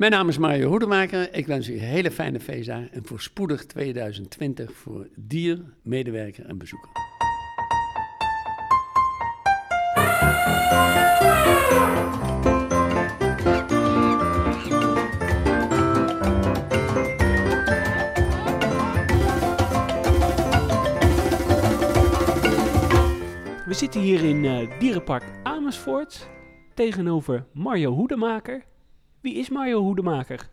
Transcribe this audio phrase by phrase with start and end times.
[0.00, 1.34] Mijn naam is Mario Hoedemaker.
[1.34, 6.90] Ik wens u hele fijne feestdagen en voorspoedig 2020 voor dier, medewerker en bezoeker.
[23.66, 26.28] We zitten hier in uh, Dierenpark Amersfoort
[26.74, 28.68] tegenover Mario Hoedemaker.
[29.20, 30.48] Wie is Mario Hoedemaker?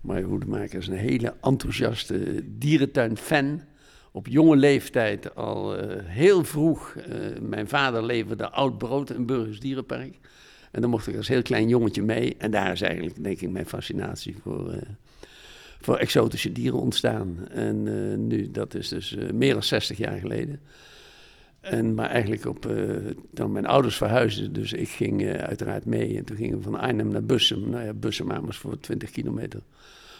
[0.00, 3.62] Mario Hoedemaker is een hele enthousiaste dierentuin-fan.
[4.12, 6.94] Op jonge leeftijd al uh, heel vroeg.
[6.94, 7.04] Uh,
[7.40, 10.18] mijn vader leverde oud brood in Burgers Dierenpark.
[10.70, 12.36] En dan mocht ik als heel klein jongetje mee.
[12.38, 14.82] En daar is eigenlijk, denk ik, mijn fascinatie voor, uh,
[15.80, 17.48] voor exotische dieren ontstaan.
[17.48, 20.60] En nu, dat is dus meer dan 60 jaar geleden.
[21.62, 22.96] En, maar eigenlijk op, uh,
[23.30, 26.16] dan mijn ouders verhuisden, dus ik ging uh, uiteraard mee.
[26.16, 27.70] En toen gingen we van Arnhem naar Bussum.
[27.70, 29.60] Nou ja, Bussum Amers voor 20 kilometer.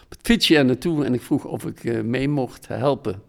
[0.03, 3.21] Op het fietsje er naartoe en ik vroeg of ik uh, mee mocht helpen.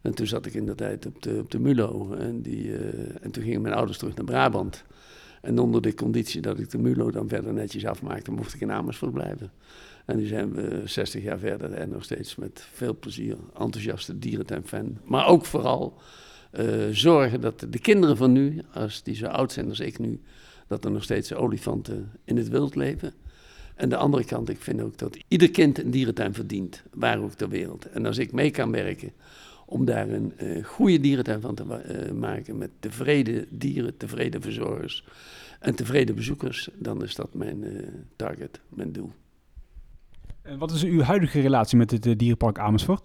[0.00, 2.14] En toen zat ik inderdaad op de, op de Mulo.
[2.14, 2.76] En, die,
[3.20, 4.84] en toen gingen mijn ouders terug naar Brabant.
[5.40, 8.72] En onder de conditie dat ik de Mulo dan verder netjes afmaakte, mocht ik in
[8.72, 9.50] Amersfoort blijven.
[10.04, 14.98] En nu zijn we 60 jaar verder en nog steeds met veel plezier enthousiaste dierentuin-fan.
[15.04, 15.98] Maar ook vooral
[16.90, 20.20] zorgen dat de kinderen van nu, als die zo oud zijn als ik nu,
[20.66, 23.12] dat er nog steeds olifanten in het wild leven.
[23.74, 27.32] En de andere kant, ik vind ook dat ieder kind een dierentuin verdient, waar ook
[27.32, 27.90] ter wereld.
[27.90, 29.12] En als ik mee kan werken
[29.66, 35.04] om daar een uh, goede dierentuin van te uh, maken met tevreden dieren, tevreden verzorgers
[35.60, 37.64] en tevreden bezoekers, dan is dat mijn
[38.16, 39.12] target, mijn doel.
[40.42, 43.02] En wat is uw huidige relatie met het dierenpark Amersfoort?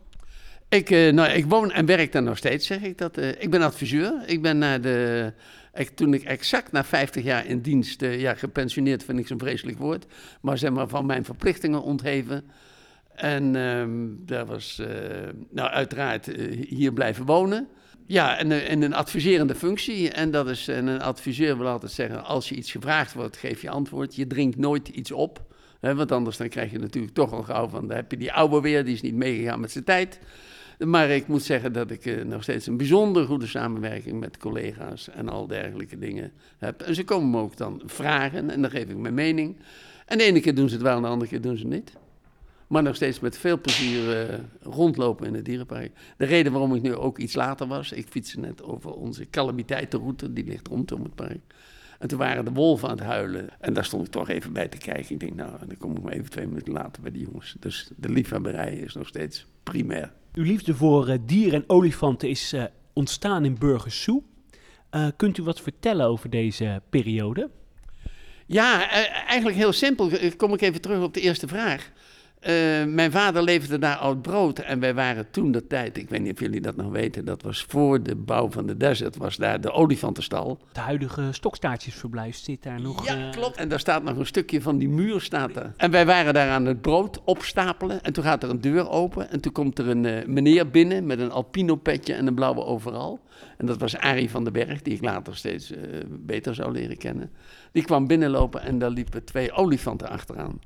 [0.73, 3.17] Ik, uh, nou, ik woon en werk daar nog steeds, zeg ik dat.
[3.17, 4.23] Uh, ik ben adviseur.
[4.25, 5.33] Ik ben naar de.
[5.73, 9.77] Ik, toen ik exact na 50 jaar in dienst, ja, gepensioneerd vind ik zo'n vreselijk
[9.77, 10.05] woord,
[10.41, 12.43] maar zeg maar van mijn verplichtingen ontheven.
[13.15, 14.81] En um, daar was,
[15.49, 16.25] nou, uiteraard
[16.67, 17.67] hier blijven wonen.
[18.05, 20.11] Ja, en, en, een adviserende functie.
[20.11, 23.61] En dat is, en een adviseur wil altijd zeggen: als je iets gevraagd wordt, geef
[23.61, 24.15] je antwoord.
[24.15, 25.41] Je dringt nooit iets op.
[25.79, 28.33] Hè, want anders dan krijg je natuurlijk toch al gauw van: dan heb je die
[28.33, 30.19] oude weer, die is niet meegegaan met zijn tijd.
[30.79, 35.09] Maar ik moet zeggen dat ik uh, nog steeds een bijzonder goede samenwerking met collega's
[35.09, 36.81] en al dergelijke dingen heb.
[36.81, 39.57] En ze komen me ook dan vragen en dan geef ik mijn mening.
[40.05, 41.73] En de ene keer doen ze het wel en de andere keer doen ze het
[41.73, 41.93] niet.
[42.67, 45.91] Maar nog steeds met veel plezier uh, rondlopen in het dierenpark.
[46.17, 50.33] De reden waarom ik nu ook iets later was, ik fietste net over onze calamiteitenroute,
[50.33, 51.39] die ligt rondom het park.
[51.99, 53.49] En toen waren de wolven aan het huilen.
[53.59, 55.13] En daar stond ik toch even bij te kijken.
[55.13, 57.55] Ik denk, nou, dan kom ik maar even twee minuten later bij die jongens.
[57.59, 60.11] Dus de liefhebberij is nog steeds primair.
[60.33, 62.63] Uw liefde voor uh, dieren en olifanten is uh,
[62.93, 67.49] ontstaan in Burgers uh, kunt u wat vertellen over deze periode?
[68.45, 68.89] Ja,
[69.25, 70.09] eigenlijk heel simpel.
[70.37, 71.91] Kom ik even terug op de eerste vraag.
[72.47, 76.21] Uh, mijn vader leverde daar oud brood en wij waren toen de tijd, ik weet
[76.21, 79.35] niet of jullie dat nog weten, dat was voor de bouw van de desert, was
[79.35, 80.59] daar de olifantenstal.
[80.67, 83.05] Het huidige stokstaartjesverblijf zit daar nog.
[83.05, 83.31] Ja, uh...
[83.31, 83.57] klopt.
[83.57, 85.73] En daar staat nog een stukje van die muur staat er.
[85.77, 89.29] En wij waren daar aan het brood opstapelen en toen gaat er een deur open
[89.29, 92.63] en toen komt er een uh, meneer binnen met een alpino petje en een blauwe
[92.63, 93.19] overal.
[93.57, 95.73] En dat was Arie van den Berg, die ik later steeds
[96.09, 97.31] beter zou leren kennen.
[97.71, 100.59] Die kwam binnenlopen en daar liepen twee olifanten achteraan.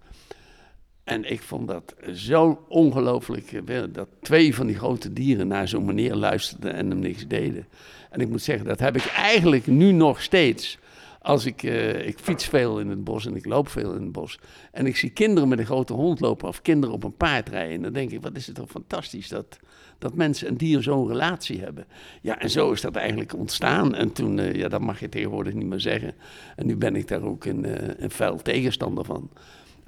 [1.08, 5.86] En ik vond dat zo ongelooflijk, eh, dat twee van die grote dieren naar zo'n
[5.86, 7.68] meneer luisterden en hem niks deden.
[8.10, 10.78] En ik moet zeggen, dat heb ik eigenlijk nu nog steeds.
[11.22, 14.12] Als ik, uh, ik fiets veel in het bos en ik loop veel in het
[14.12, 14.40] bos.
[14.72, 17.76] En ik zie kinderen met een grote hond lopen of kinderen op een paard rijden.
[17.76, 19.60] En dan denk ik, wat is het toch fantastisch dat,
[19.98, 21.86] dat mensen en dier zo'n relatie hebben.
[22.22, 23.96] Ja, en zo is dat eigenlijk ontstaan.
[23.96, 26.14] En toen, uh, ja, dat mag je tegenwoordig niet meer zeggen.
[26.56, 29.30] En nu ben ik daar ook een, uh, een fel tegenstander van.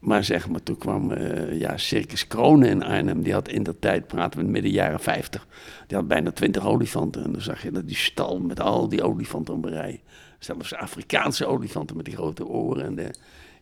[0.01, 3.23] Maar zeg maar, toen kwam uh, ja, Circus Kronen in Arnhem.
[3.23, 5.47] Die had in dat tijd, praten we midden jaren 50,
[5.87, 7.23] die had bijna twintig olifanten.
[7.23, 10.01] En dan zag je dat die stal met al die olifanten op een rij.
[10.39, 12.85] Zelfs Afrikaanse olifanten met die grote oren.
[12.85, 13.13] En de,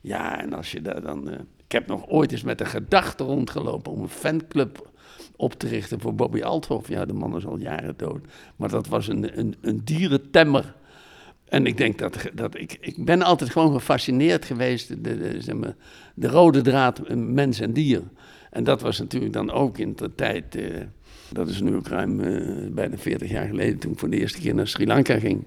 [0.01, 1.29] ja, en als je daar dan...
[1.29, 1.33] Uh,
[1.65, 4.89] ik heb nog ooit eens met de gedachte rondgelopen om een fanclub
[5.35, 6.87] op te richten voor Bobby Althoff.
[6.87, 8.25] Ja, de man is al jaren dood.
[8.55, 10.75] Maar dat was een, een, een dierentemmer
[11.49, 15.55] en ik denk dat, dat ik, ik ben altijd gewoon gefascineerd geweest, de, de, zeg
[15.55, 15.75] maar,
[16.15, 18.01] de rode draad eh, mens en dier.
[18.51, 20.67] En dat was natuurlijk dan ook in de tijd, uh,
[21.29, 24.39] dat is nu ook ruim uh, bijna 40 jaar geleden, toen ik voor de eerste
[24.39, 25.45] keer naar Sri Lanka ging.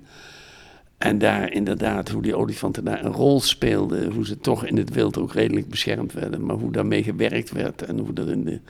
[1.01, 4.13] En daar inderdaad, hoe die olifanten daar een rol speelden.
[4.13, 6.47] Hoe ze toch in het wild ook redelijk beschermd werden.
[6.47, 7.83] Maar hoe daarmee gewerkt werd.
[7.83, 8.61] En hoe er in, de,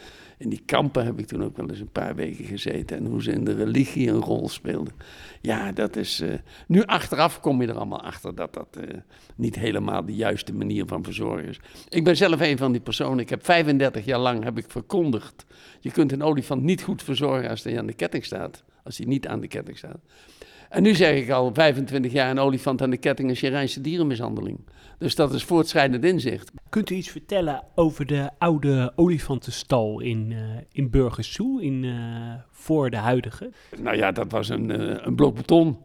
[0.41, 2.97] in die kampen heb ik toen ook wel eens een paar weken gezeten.
[2.97, 4.95] En hoe ze in de religie een rol speelden.
[5.41, 6.21] Ja, dat is.
[6.21, 6.33] Uh,
[6.67, 8.85] nu achteraf kom je er allemaal achter dat dat uh,
[9.37, 11.61] niet helemaal de juiste manier van verzorgen is.
[11.89, 13.19] Ik ben zelf een van die personen.
[13.19, 15.45] Ik heb 35 jaar lang heb ik verkondigd.
[15.81, 18.65] Je kunt een olifant niet goed verzorgen als hij aan de ketting staat.
[18.85, 20.01] Als hij niet aan de ketting staat.
[20.71, 24.59] En nu zeg ik al 25 jaar: een olifant aan de ketting is Gerijnse dierenmishandeling.
[24.99, 26.51] Dus dat is voortschrijdend inzicht.
[26.69, 30.39] Kunt u iets vertellen over de oude olifantenstal in, uh,
[30.73, 33.51] in Burgersoe, in, uh, voor de huidige?
[33.79, 35.79] Nou ja, dat was een, uh, een blok beton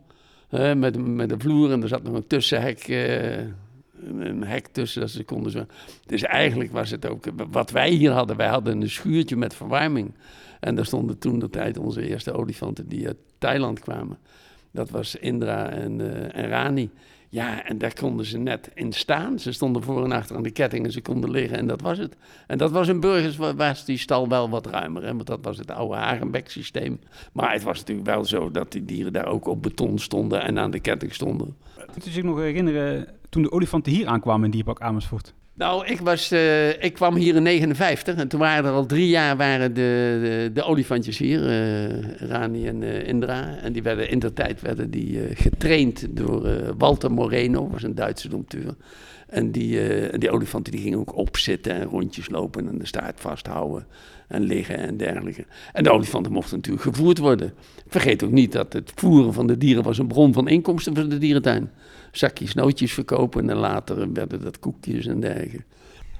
[0.75, 2.87] met, met een vloer en er zat nog een tussenhek,
[4.07, 5.65] een hek tussen dat ze konden zo.
[6.05, 8.37] Dus eigenlijk was het ook wat wij hier hadden.
[8.37, 10.13] Wij hadden een schuurtje met verwarming.
[10.59, 14.17] En daar stonden toen de tijd onze eerste olifanten die uit Thailand kwamen.
[14.75, 16.89] Dat was Indra en, uh, en Rani.
[17.29, 19.39] Ja, en daar konden ze net in staan.
[19.39, 21.97] Ze stonden voor en achter aan de ketting en ze konden liggen en dat was
[21.97, 22.15] het.
[22.47, 25.57] En dat was in Burgers was die stal wel wat ruimer, hè, want dat was
[25.57, 26.99] het oude Hagenbeck systeem.
[27.33, 30.59] Maar het was natuurlijk wel zo dat die dieren daar ook op beton stonden en
[30.59, 31.55] aan de ketting stonden.
[31.91, 35.33] Kunt u zich nog herinneren toen de olifanten hier aankwamen in Dierpark Amersfoort?
[35.57, 39.07] Nou, ik, was, uh, ik kwam hier in 59 en toen waren er al drie
[39.07, 43.55] jaar waren de, de, de olifantjes hier, uh, Rani en uh, Indra.
[43.57, 48.29] En die werden in der tijd werden die, getraind door Walter Moreno, was een Duitse
[48.29, 48.75] dompteur.
[49.27, 49.79] En die,
[50.17, 53.87] die olifanten die gingen ook opzitten en rondjes lopen en de staart vasthouden
[54.27, 55.45] en liggen en dergelijke.
[55.73, 57.53] En de olifanten mochten natuurlijk gevoerd worden.
[57.87, 61.09] Vergeet ook niet dat het voeren van de dieren was een bron van inkomsten voor
[61.09, 61.69] de dierentuin
[62.17, 65.63] zakjes nootjes verkopen en later werden dat koekjes en dergelijke.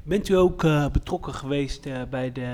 [0.04, 2.50] Bent u ook uh, betrokken geweest uh, bij de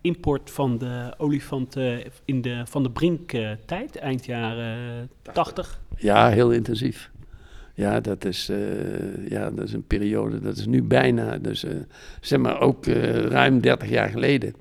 [0.00, 5.80] import van de olifanten in de Van de Brink-tijd, eind jaren 80?
[5.96, 7.10] Ja, heel intensief.
[7.74, 8.50] Ja, dat is,
[9.28, 11.64] ja, dat is een periode, dat is nu bijna, dus,
[12.20, 14.54] zeg maar ook ruim 30 jaar geleden.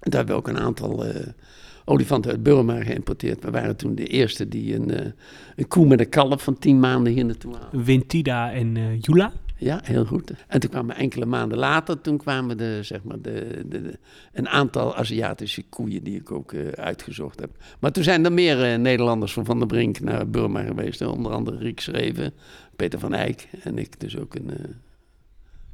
[0.00, 1.04] Daar hebben we ook een aantal
[1.84, 3.44] olifanten uit Burma geïmporteerd.
[3.44, 5.12] We waren toen de eerste die een, uh,
[5.56, 7.84] een koe met een kalf van tien maanden hier naartoe haalden.
[7.84, 9.32] Wintida en uh, Jula.
[9.56, 10.32] Ja, heel goed.
[10.48, 13.98] En toen kwamen enkele maanden later, toen kwamen de, zeg maar de, de, de
[14.32, 17.50] een aantal Aziatische koeien die ik ook uh, uitgezocht heb.
[17.80, 21.02] Maar toen zijn er meer Nederlanders van Van der Brink naar Burma geweest.
[21.02, 22.32] Onder andere Riek Schreven,
[22.76, 24.50] Peter van Eyck en ik dus ook een...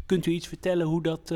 [0.06, 1.34] Kunt u iets vertellen hoe dat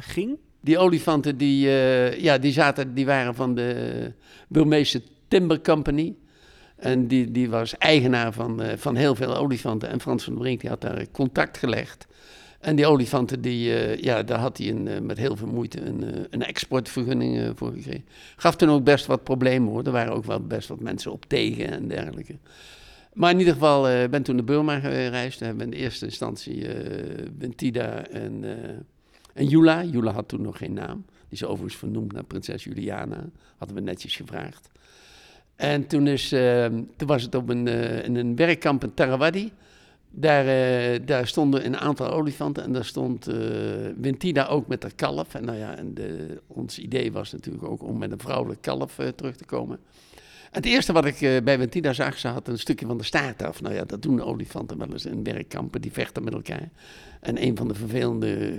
[0.00, 0.38] ging?
[0.64, 4.12] Die olifanten die, uh, ja, die, zaten, die waren van de
[4.48, 6.14] Burmeese Timber Company.
[6.76, 9.88] En die, die was eigenaar van, uh, van heel veel olifanten.
[9.88, 12.06] En Frans van Brink die had daar contact gelegd.
[12.60, 16.26] En die olifanten, die, uh, ja, daar had hij een, met heel veel moeite een,
[16.30, 18.04] een exportvergunning voor gekregen.
[18.36, 19.84] Gaf toen ook best wat problemen hoor.
[19.84, 22.36] Er waren ook wel best wat mensen op tegen en dergelijke.
[23.12, 25.38] Maar in ieder geval, ik ben toen naar Burma gereisd.
[25.38, 26.66] We hebben in eerste instantie
[27.32, 28.44] Bentida en...
[29.34, 31.04] En Jula, Jula had toen nog geen naam.
[31.06, 33.24] Die is overigens vernoemd naar prinses Juliana.
[33.56, 34.70] Hadden we netjes gevraagd.
[35.56, 39.52] En toen, is, uh, toen was het op een, uh, in een werkkamp in Tarawadi.
[40.10, 43.24] Daar, uh, daar stonden een aantal olifanten en daar stond
[43.96, 45.34] Wintida ook met haar kalf.
[45.34, 48.98] En nou ja, en de, ons idee was natuurlijk ook om met een vrouwelijk kalf
[49.16, 49.78] terug te komen.
[50.50, 53.60] Het eerste wat ik bij Wintida zag, ze had een stukje van de staart af.
[53.60, 56.68] Nou ja, dat doen olifanten wel eens in werkkampen, die vechten met elkaar.
[57.20, 58.58] En een van de vervelende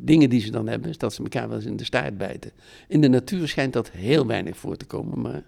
[0.00, 2.50] dingen die ze dan hebben, is dat ze elkaar wel eens in de staart bijten.
[2.88, 5.42] In de natuur schijnt dat heel weinig voor te komen, maar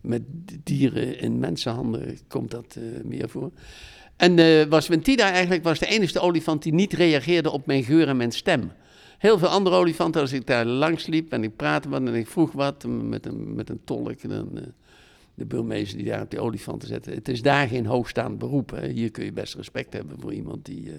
[0.00, 0.22] met
[0.64, 3.50] dieren in mensenhanden komt dat uh, meer voor.
[4.16, 8.08] En uh, was Ventida eigenlijk was de enige olifant die niet reageerde op mijn geur
[8.08, 8.70] en mijn stem.
[9.18, 12.26] Heel veel andere olifanten, als ik daar langs liep en ik praatte wat en ik
[12.26, 14.60] vroeg wat met een, met een tolk, dan, uh,
[15.34, 17.14] de Burmezen die daar op die olifanten zetten.
[17.14, 18.78] Het is daar geen hoogstaand beroep.
[18.92, 20.92] Hier kun je best respect hebben voor iemand die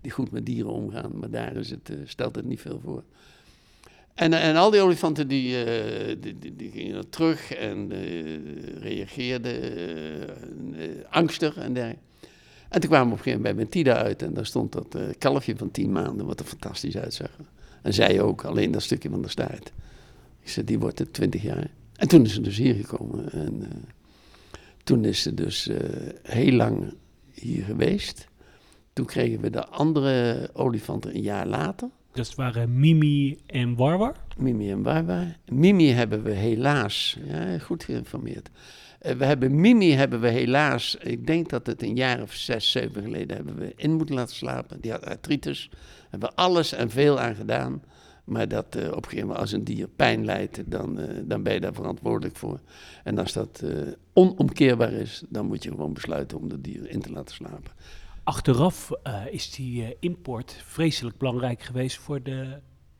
[0.00, 1.18] die goed met dieren omgaan.
[1.18, 3.02] Maar daar is het, uh, stelt het niet veel voor.
[4.14, 7.92] En, en al die olifanten die, uh, die, die, gingen terug en
[8.80, 9.60] reageerden
[11.10, 12.04] angstig en dergelijke.
[12.68, 14.96] En toen kwamen we op een gegeven moment bij Mentida uit en daar stond dat
[15.18, 17.30] kalfje van tien maanden, wat er fantastisch uitzag.
[17.82, 19.72] En zij ook, alleen dat stukje van de staart.
[20.42, 21.70] Ik die wordt het twintig jaar.
[21.96, 23.32] En toen is ze dus hier gekomen.
[23.32, 23.84] En
[24.84, 25.70] toen is ze dus
[26.22, 26.94] heel lang
[27.32, 28.26] hier geweest.
[28.96, 31.88] Toen kregen we de andere olifanten een jaar later.
[32.12, 34.14] Dat waren Mimi en Warwar?
[34.36, 35.36] Mimi en Warwar.
[35.48, 38.50] Mimi hebben we helaas, ja, goed geïnformeerd.
[39.02, 42.70] Uh, we hebben Mimi hebben we helaas, ik denk dat het een jaar of zes,
[42.70, 44.80] zeven geleden hebben we in moeten laten slapen.
[44.80, 45.70] Die had artritis.
[46.10, 47.82] Hebben we alles en veel aan gedaan.
[48.24, 51.42] Maar dat eh, op een gegeven moment als een dier pijn leidt, dan, eh, dan
[51.42, 52.60] ben je daar verantwoordelijk voor.
[53.04, 53.70] En als dat eh,
[54.12, 57.72] onomkeerbaar is, dan moet je gewoon besluiten om dat dier in te laten slapen.
[58.26, 62.58] Achteraf eh, is die eh, import vreselijk belangrijk geweest voor de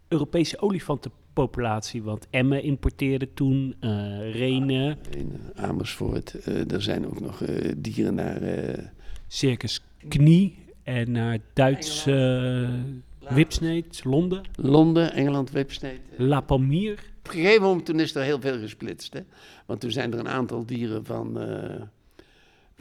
[0.09, 2.03] Europese olifantenpopulatie.
[2.03, 3.91] Want Emmen importeerde toen, eh
[4.33, 8.85] Renen, In Amersfoort, eh, er zijn ook nog eh, dieren naar eh,
[9.27, 12.05] Circus Knie en naar Duits
[13.29, 16.01] Wipsneed, Londen, Londen, Engeland, Wipsnede.
[16.17, 16.93] La Palmier.
[16.93, 19.13] Op een gegeven moment toen is er heel veel gesplitst.
[19.13, 19.21] Hè?
[19.67, 21.83] Want toen zijn er een aantal dieren van, eh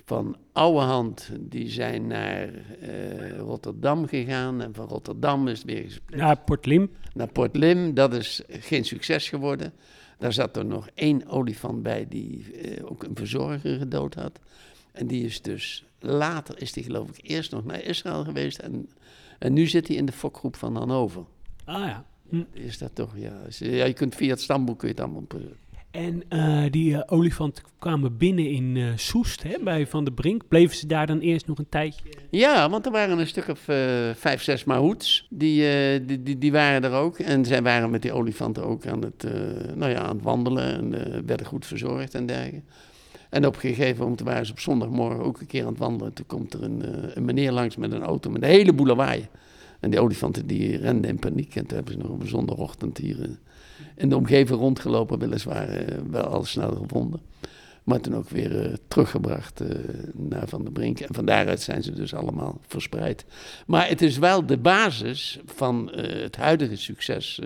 [0.05, 4.62] van Ouwehand, die zijn naar eh, Rotterdam gegaan.
[4.62, 6.25] En van Rotterdam is het weer gesplitst.
[6.25, 6.91] Naar Port Lim.
[7.13, 7.93] naar Port Lim.
[7.93, 9.74] Dat is geen succes geworden.
[10.17, 14.39] Daar zat er nog één olifant bij die eh, ook een verzorger gedood had.
[14.91, 18.57] En die is dus later, is die geloof ik eerst nog naar Israël geweest.
[18.57, 18.89] En,
[19.39, 21.24] en nu zit hij in de fokgroep van Hannover.
[21.63, 22.05] Ah ja.
[22.29, 22.43] Hm.
[22.51, 23.41] Is dat toch, ja.
[23.50, 25.24] ja je kunt via het stamboek kun je het allemaal...
[25.95, 30.47] En eh, die eh, olifanten kwamen binnen in eh, Soest, hè, bij Van der Brink.
[30.47, 32.03] Bleven ze daar dan eerst nog een tijdje?
[32.29, 33.59] Ja, want er waren een stuk of
[34.15, 35.27] vijf, zes mahouts.
[35.29, 35.63] Die,
[36.05, 37.19] die, die, die waren er ook.
[37.19, 39.27] En zij waren met die olifanten ook aan het,
[39.75, 40.73] nou ja, aan het wandelen.
[40.73, 42.61] En werden goed verzorgd en dergelijke.
[43.29, 46.13] En op een gegeven moment waren ze op zondagmorgen ook een keer aan het wandelen.
[46.13, 46.83] Toen komt er een,
[47.17, 49.27] een meneer langs met een auto met een heleboel lawaai.
[49.79, 51.55] En die olifanten die renden in paniek.
[51.55, 53.37] En toen hebben ze nog op een zondagochtend hier
[53.96, 55.20] in de omgeving rondgelopen.
[55.20, 57.22] Weliswaar eh, wel al snel gevonden.
[57.84, 59.70] Maar toen ook weer eh, teruggebracht eh,
[60.13, 61.00] naar Van der Brink.
[61.00, 63.25] En van daaruit zijn ze dus allemaal verspreid.
[63.67, 67.41] Maar het is wel de basis van het huidige succes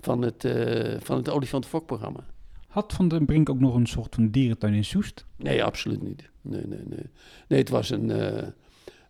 [0.00, 0.48] van het,
[0.98, 2.24] van het Olifant-Fokprogramma.
[2.68, 5.24] Had Van den Brink ook nog een soort van dierentuin in Soest?
[5.36, 6.30] Nee, absoluut niet.
[6.40, 7.06] Nee, nee, nee.
[7.48, 8.12] Nee, het was een,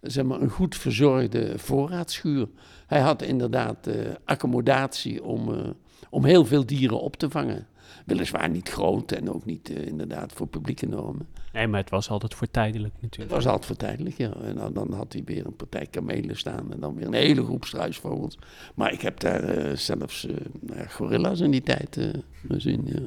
[0.00, 2.48] zeg maar een goed verzorgde voorraadschuur.
[2.86, 3.88] Hij had inderdaad
[4.24, 5.74] accommodatie om,
[6.10, 7.66] om heel veel dieren op te vangen.
[8.06, 11.26] Weliswaar niet groot en ook niet eh, inderdaad voor publieke normen.
[11.52, 13.30] Nee, maar het was altijd voor tijdelijk Het natuurlijk.
[13.30, 14.32] was altijd voor tijdelijk, ja.
[14.42, 17.44] En dan, dan had hij weer een partij kamelen staan en dan weer een hele
[17.44, 18.38] groep struisvogels.
[18.74, 22.08] Maar ik heb daar eh, zelfs eh, nou ja, gorilla's in die tijd eh,
[22.48, 22.82] gezien.
[22.84, 23.00] Ja.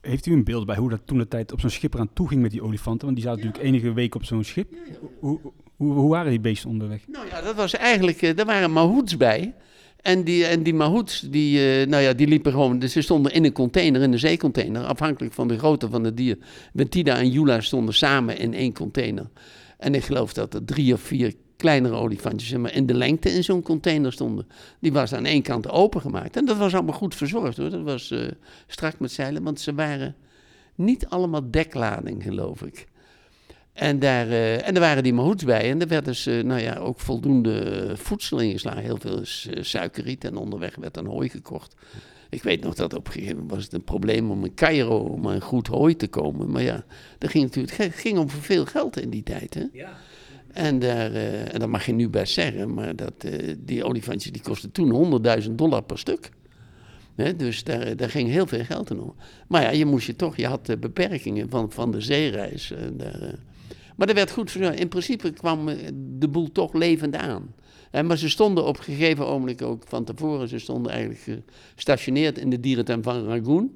[0.00, 2.28] Heeft u een beeld bij hoe dat toen de tijd op zo'n schip eraan toe
[2.28, 3.04] ging met die olifanten?
[3.04, 4.74] Want die zaten natuurlijk enige weken op zo'n schip.
[5.20, 5.40] Hoe,
[5.76, 7.08] hoe, hoe waren die beesten onderweg?
[7.08, 9.54] Nou ja, dat was eigenlijk, er waren mahouts bij.
[10.06, 13.32] En die, en die mahouts, die, eh, nou ja, die liepen gewoon, dus ze stonden
[13.32, 16.38] in een container, in een zeecontainer, afhankelijk van de grootte van het dier.
[16.74, 19.26] Ventida en Jula stonden samen in één container.
[19.78, 23.44] En ik geloof dat er drie of vier kleinere olifantjes maar, in de lengte in
[23.44, 24.46] zo'n container stonden.
[24.80, 26.36] Die was aan één kant opengemaakt.
[26.36, 27.70] En dat was allemaal goed verzorgd hoor.
[27.70, 28.28] Dat was eh,
[28.66, 30.14] strak met zeilen, want ze waren
[30.74, 32.86] niet allemaal deklading, geloof ik.
[33.76, 35.70] En daar, eh, en er waren die mahouts bij.
[35.70, 38.82] En er werd dus eh, nou ja, ook voldoende voedsel ingeslagen.
[38.82, 40.24] Heel veel eh, suikerriet.
[40.24, 41.74] En onderweg werd dan hooi gekocht.
[42.30, 44.98] Ik weet nog dat op een gegeven moment was het een probleem om in Cairo
[44.98, 46.50] om aan goed hooi te komen.
[46.50, 46.84] Maar ja,
[47.18, 49.54] dat ging natuurlijk het ging om veel geld in die tijd.
[49.54, 49.64] Hè?
[50.52, 53.26] En, daar, en dat mag je nu best zeggen, maar dat,
[53.58, 56.30] die olifantjes die kosten toen 100.000 dollar per stuk.
[57.14, 59.14] Hè, dus daar, daar ging heel veel geld in om.
[59.48, 62.70] Maar ja, je moest je toch, je had de beperkingen van, van de zeereis.
[62.70, 63.34] en daar.
[63.96, 64.80] Maar er werd goed verzorgd.
[64.80, 67.54] In principe kwam eh, de boel toch levend aan.
[68.04, 71.42] Maar ze stonden op een gegeven ogenblik ook van tevoren, ze stonden eigenlijk
[71.74, 73.70] gestationeerd in de dierentuin van Rangoon.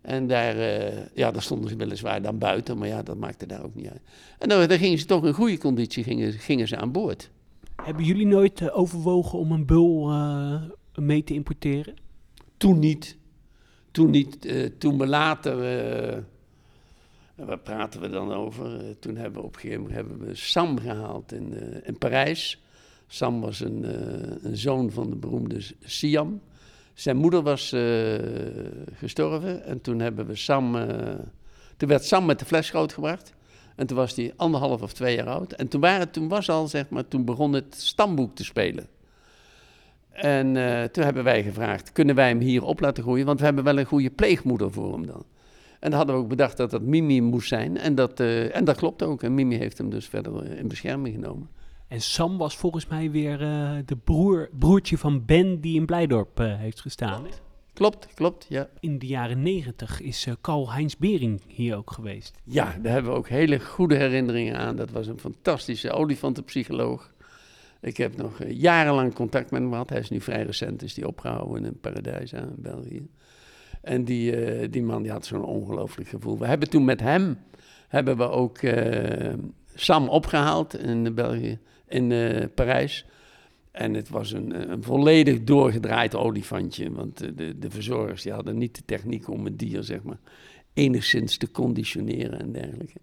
[0.00, 3.64] En daar, eh, ja, daar stonden ze weliswaar dan buiten, maar ja, dat maakte daar
[3.64, 4.00] ook niet uit.
[4.38, 7.30] En dan, dan gingen ze toch in goede conditie gingen, gingen ze aan boord.
[7.82, 10.12] Hebben jullie nooit eh, overwogen om een bul
[10.94, 11.94] mee te importeren?
[12.56, 13.16] Toen niet.
[13.90, 14.54] Toen niet.
[14.78, 15.56] toen we later.
[17.40, 18.74] Eh, waar praten we dan over?
[18.74, 21.98] Eh, toen hebben we op een gegeven moment hebben we Sam gehaald in, eh, in
[21.98, 22.62] Parijs.
[23.06, 26.40] Sam was een, eh, een zoon van de beroemde Siam.
[26.94, 27.74] Zijn moeder was
[28.94, 30.72] gestorven en toen hebben we Sam.
[31.76, 33.32] toen werd Sam met de fles grootgebracht.
[33.76, 35.52] En toen was hij anderhalf of twee jaar oud.
[35.52, 38.86] En toen, waren, toen was al, zeg maar, toen begon het stamboek te spelen.
[40.10, 40.52] En
[40.92, 43.26] toen hebben wij gevraagd, kunnen wij hem hier op laten groeien?
[43.26, 45.24] Want we hebben wel een goede pleegmoeder voor hem dan.
[45.80, 47.76] En dan hadden we ook bedacht dat dat Mimi moest zijn.
[47.76, 49.22] En dat, eh, en dat klopt ook.
[49.22, 51.48] En Mimi heeft hem dus verder eh, in bescherming genomen.
[51.88, 56.38] En Sam was volgens mij weer eh, de broer, broertje van Ben die in Blijdorp
[56.38, 57.26] heeft gestaan.
[57.72, 58.68] Klopt, klopt, ja.
[58.80, 62.40] In de jaren negentig is Karl-Heinz Bering hier ook geweest.
[62.44, 64.76] Ja, daar hebben we ook hele goede herinneringen aan.
[64.76, 67.12] Dat was een fantastische olifantenpsycholoog.
[67.80, 69.90] Ik heb nog jarenlang contact met hem gehad.
[69.90, 73.08] Hij is nu vrij recent, is die opgehouden in Paradijs aan België.
[73.80, 76.38] En die, eh, die man die had zo'n ongelooflijk gevoel.
[76.38, 77.38] We hebben toen met hem
[77.88, 79.34] hebben we ook eh,
[79.74, 81.58] Sam opgehaald in België,
[81.88, 83.06] in eh, Parijs.
[83.70, 86.92] En het was een, een volledig doorgedraaid olifantje.
[86.92, 90.18] Want de, de, verzorgers die hadden niet de techniek om het dier, zeg maar,
[90.72, 93.00] enigszins te conditioneren en dergelijke.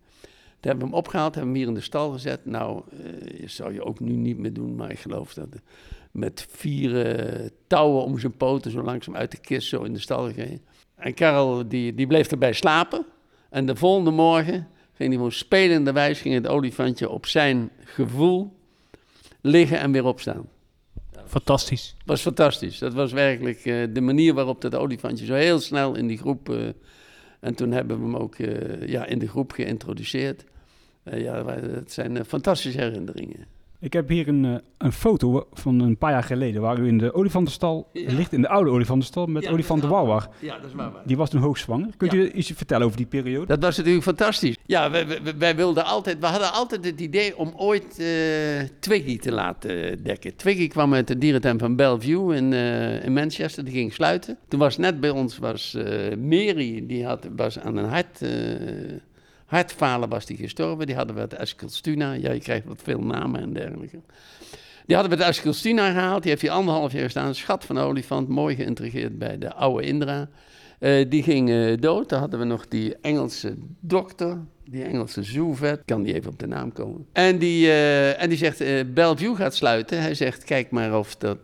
[0.60, 2.46] Toen hebben we hem opgehaald, hebben we hem hier in de stal gezet.
[2.46, 5.50] Nou, uh, zou je ook nu niet meer doen, maar ik geloof dat
[6.12, 10.32] met vier touwen om zijn poten zo langzaam uit de kist zo in de stal
[10.32, 10.60] gegaan.
[10.96, 13.06] En Karel die, die bleef erbij slapen.
[13.50, 18.54] En de volgende morgen ging hij gewoon spelenderwijs ging het olifantje op zijn gevoel
[19.42, 20.50] liggen en weer opstaan.
[21.26, 21.96] Fantastisch.
[22.06, 22.78] Was fantastisch.
[22.78, 26.50] Dat was werkelijk uh, de manier waarop dat olifantje zo heel snel in die groep...
[26.50, 26.68] Uh,
[27.40, 30.44] en toen hebben we hem ook uh, ja, in de groep geïntroduceerd.
[31.04, 33.46] ja, het zijn fantastische herinneringen.
[33.80, 36.98] Ik heb hier een, uh, een foto van een paar jaar geleden waar u in
[36.98, 38.14] de olifantenstal ja.
[38.14, 40.30] ligt, in de oude olifantenstal met ja, olifanten Wauwar.
[40.40, 40.92] Ja, dat is waar.
[41.06, 41.90] Die was toen hoogzwanger.
[41.98, 43.46] Kunt u iets vertellen over die periode?
[43.46, 44.56] Dat was natuurlijk fantastisch.
[44.66, 48.08] Ja, wij, wij, wij wilden altijd, we hadden altijd het idee om ooit uh,
[48.80, 50.36] Twiggy te laten dekken.
[50.36, 54.38] Twiggy kwam uit de dierentuin van Bellevue in, uh, in Manchester, die ging sluiten.
[54.48, 55.78] Toen was net bij ons was
[56.20, 58.22] Mary, die had, was aan een hart
[59.48, 60.86] hartfalen was die gestorven.
[60.86, 62.12] Die hadden we uit Eskilstuna.
[62.12, 64.00] Ja, je krijgt wat veel namen en dergelijke.
[64.86, 66.22] Die hadden we uit Eskilstuna gehaald.
[66.22, 67.36] Die heeft hier anderhalf jaar gestaan.
[67.36, 68.28] Schat van olifant.
[68.28, 70.30] Mooi geïntrigeerd bij de oude Indra.
[70.80, 72.10] Uh, die ging uh, dood.
[72.10, 74.38] Dan hadden we nog die Engelse dokter.
[74.66, 75.82] Die Engelse zoovet.
[75.86, 77.06] Kan die even op de naam komen.
[77.12, 80.02] En die, uh, en die zegt, Bellevue gaat sluiten.
[80.02, 81.38] Hij zegt, kijk maar of, dat,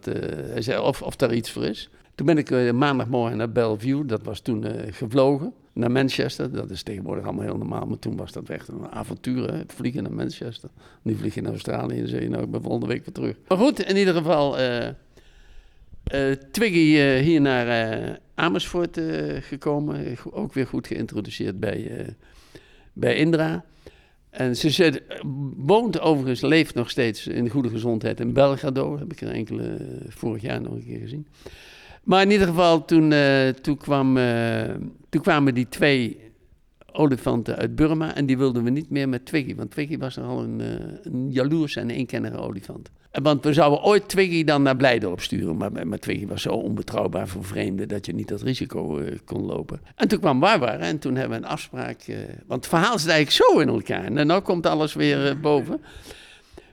[0.66, 1.90] hij of, of daar iets voor is.
[2.16, 4.06] Toen ben ik maandagmorgen naar Bellevue.
[4.06, 6.52] Dat was toen gevlogen naar Manchester.
[6.52, 9.62] Dat is tegenwoordig allemaal heel normaal, maar toen was dat echt een avontuur, hè?
[9.68, 10.70] vliegen naar Manchester.
[11.02, 13.36] Nu vlieg je naar Australië en zeg je, nou, ik ben volgende week weer terug.
[13.48, 19.00] Maar goed, in ieder geval, uh, uh, Twiggy uh, hier naar Amersfoort
[19.40, 22.06] gekomen, ook weer goed geïntroduceerd bij,
[22.94, 23.66] bij Indra.
[24.30, 25.02] En ze zit,
[25.58, 28.98] woont overigens, leeft nog steeds in goede gezondheid in Belgrado.
[28.98, 29.78] Heb ik er enkele
[30.08, 31.28] vorig jaar nog een keer gezien.
[32.04, 34.64] Maar in ieder geval, toen, uh, toen, kwam, uh,
[35.10, 36.32] toen kwamen die twee
[36.92, 39.56] olifanten uit Burma en die wilden we niet meer met Twiggy.
[39.56, 40.68] Want Twiggy was nogal een, uh,
[41.04, 42.90] een jaloers en eenkennige olifant.
[43.12, 45.58] Want we zouden ooit Twiggy dan naar Blijdorp sturen.
[45.58, 49.82] Maar, maar Twiggy was zo onbetrouwbaar voor vreemden dat je niet dat risico kon lopen.
[49.96, 52.06] En toen kwam Barbara en toen hebben we een afspraak.
[52.48, 54.04] want het verhaal zit eigenlijk zo in elkaar.
[54.04, 55.82] En nu komt alles weer boven.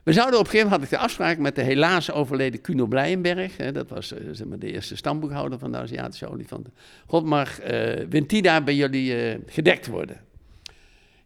[0.03, 2.87] We zouden op een gegeven moment had ik de afspraak met de helaas overleden Kuno
[2.87, 3.57] Blijenberg.
[3.57, 6.73] Hè, dat was uh, zeg maar de eerste stamboekhouder van de Aziatische olifanten.
[7.07, 10.21] God mag uh, Wintida bij jullie uh, gedekt worden.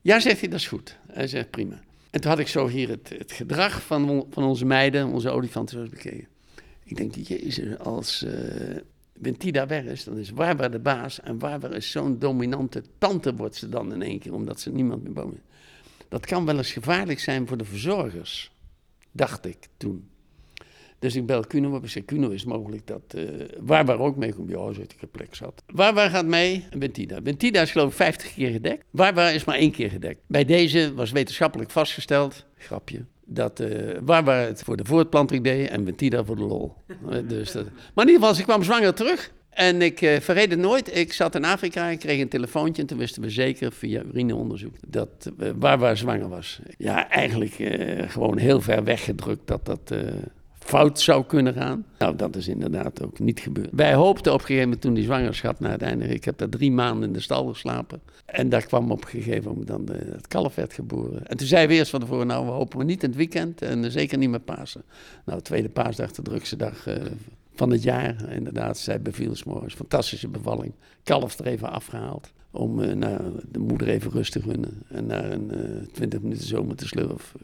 [0.00, 0.96] Ja, zegt hij, dat is goed.
[1.06, 1.80] Hij zegt prima.
[2.10, 5.76] En toen had ik zo hier het, het gedrag van, van onze meiden, onze olifanten,
[5.76, 6.26] zo eens bekeken.
[6.84, 8.26] Ik denk, jezus, als
[9.12, 11.20] Wintida weg is, dan is Barbara de baas.
[11.20, 15.02] En Barbara is zo'n dominante tante, wordt ze dan in één keer, omdat ze niemand
[15.02, 15.40] meer boven
[16.08, 18.53] Dat kan wel eens gevaarlijk zijn voor de verzorgers
[19.14, 20.08] dacht ik toen.
[20.98, 21.84] Dus ik bel Kuno op.
[22.04, 23.28] Kuno, is mogelijk dat uh,
[23.60, 24.50] waar waar ook mee komt?
[24.50, 25.62] Ja, zit ik een plek zat.
[25.66, 26.64] Waar waar gaat mee?
[26.76, 27.20] Bentida.
[27.20, 28.84] Bentida is geloof ik 50 keer gedekt.
[28.90, 30.20] Waar waar is maar één keer gedekt.
[30.26, 35.68] Bij deze was wetenschappelijk vastgesteld, grapje, dat uh, waar waar het voor de voortplanting deed
[35.68, 36.72] en Bentida voor de lol.
[37.10, 37.64] Eh, dus dat...
[37.64, 39.32] Maar in ieder geval, ze kwam zwanger terug.
[39.54, 40.96] En ik uh, het nooit.
[40.96, 44.74] Ik zat in Afrika, ik kreeg een telefoontje en toen wisten we zeker via urineonderzoek
[44.86, 46.60] dat uh, waar waar zwanger was.
[46.76, 49.94] Ja, eigenlijk uh, gewoon heel ver weggedrukt dat dat
[50.58, 51.86] fout zou kunnen gaan.
[51.98, 53.68] Nou, dat is inderdaad ook niet gebeurd.
[53.72, 56.12] Wij hoopten op een gegeven moment toen die zwangerschap naar uiteindelijk...
[56.12, 58.00] Ik heb daar drie maanden in de stal geslapen.
[58.26, 61.26] En daar kwam op een gegeven moment dan het kalf werd geboren.
[61.26, 63.62] En toen zeiden we eerst van tevoren, nou, we hopen we niet in het weekend
[63.62, 64.82] en zeker niet met Pasen.
[65.24, 66.86] Nou, tweede paasdag, de drukste dag
[67.54, 68.32] van het jaar.
[68.32, 69.74] Inderdaad, zij beviel s'morgens.
[69.74, 70.72] Fantastische bevalling.
[71.02, 72.32] Kalf er even afgehaald.
[72.50, 74.82] Om uh, nou, de moeder even rust te gunnen.
[74.88, 77.34] En na een uh, 20 minuten zomer te slurf.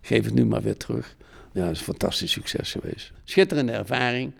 [0.00, 1.16] Geef het nu maar weer terug.
[1.52, 3.12] Ja, dat is een fantastisch succes geweest.
[3.24, 4.32] Schitterende ervaring.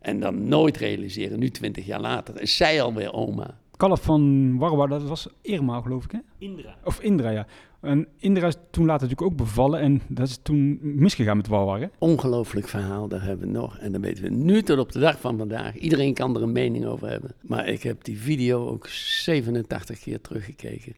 [0.00, 3.58] En dan nooit realiseren, nu 20 jaar later, is zij alweer oma.
[3.76, 6.18] Kalf van Warwa, dat was Irma, geloof ik, hè?
[6.38, 6.76] Indra.
[6.84, 7.46] Of Indra, ja.
[7.84, 11.80] En Indra is toen later natuurlijk ook bevallen en dat is toen misgegaan met Walwar,
[11.80, 11.86] hè?
[11.98, 13.78] Ongelooflijk verhaal, daar hebben we nog.
[13.78, 15.76] En dan weten we nu tot op de dag van vandaag.
[15.76, 17.34] Iedereen kan er een mening over hebben.
[17.40, 20.94] Maar ik heb die video ook 87 keer teruggekeken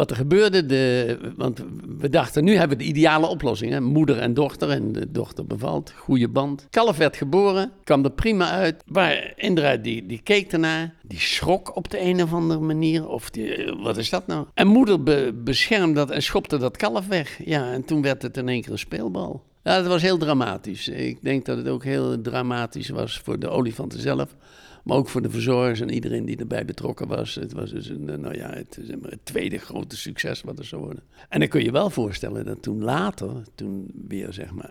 [0.00, 0.66] wat er gebeurde.
[0.66, 1.64] De, want
[1.98, 3.72] we dachten, nu hebben we de ideale oplossing.
[3.72, 3.80] Hè?
[3.80, 4.70] Moeder en dochter.
[4.70, 5.92] En de dochter bevalt.
[5.96, 6.66] Goede band.
[6.70, 7.72] Kalf werd geboren.
[7.84, 8.82] Kwam er prima uit.
[8.86, 10.94] Maar Indra die, die keek ernaar.
[11.02, 13.08] Die schrok op de een of andere manier.
[13.08, 14.46] Of die, wat is dat nou?
[14.54, 17.40] En moeder be, beschermde dat en schopte dat kalf weg.
[17.44, 19.42] Ja, en toen werd het in één keer een speelbal.
[19.62, 20.88] Ja, dat was heel dramatisch.
[20.88, 24.36] Ik denk dat het ook heel dramatisch was voor de olifanten zelf.
[24.84, 27.34] Maar ook voor de verzorgers en iedereen die erbij betrokken was.
[27.34, 30.82] Het was dus een, nou ja, het, zeg het tweede grote succes wat er zou
[30.82, 31.02] worden.
[31.28, 34.70] En dan kun je wel voorstellen dat toen later, toen weer zeg maar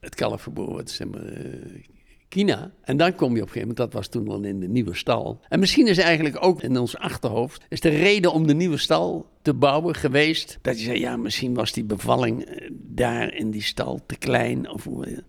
[0.00, 1.84] het kalf geboren wordt, zeg maar, eh,
[2.30, 2.70] Kina.
[2.82, 4.94] En dan kom je op een gegeven moment, dat was toen al in de nieuwe
[4.94, 5.40] stal.
[5.48, 9.26] En misschien is eigenlijk ook in ons achterhoofd, is de reden om de nieuwe stal
[9.42, 13.62] te bouwen geweest, dat je zei, ja, misschien was die bevalling eh, daar in die
[13.62, 14.70] stal te klein.
[14.70, 14.86] Of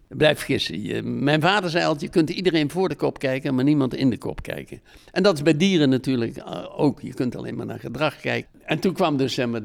[0.07, 0.83] blijf gissen.
[0.83, 4.09] Je, mijn vader zei altijd, je kunt iedereen voor de kop kijken, maar niemand in
[4.09, 4.81] de kop kijken.
[5.11, 7.01] En dat is bij dieren natuurlijk eh, ook.
[7.01, 8.49] Je kunt alleen maar naar gedrag kijken.
[8.65, 9.61] En toen kwam dus zeg maar,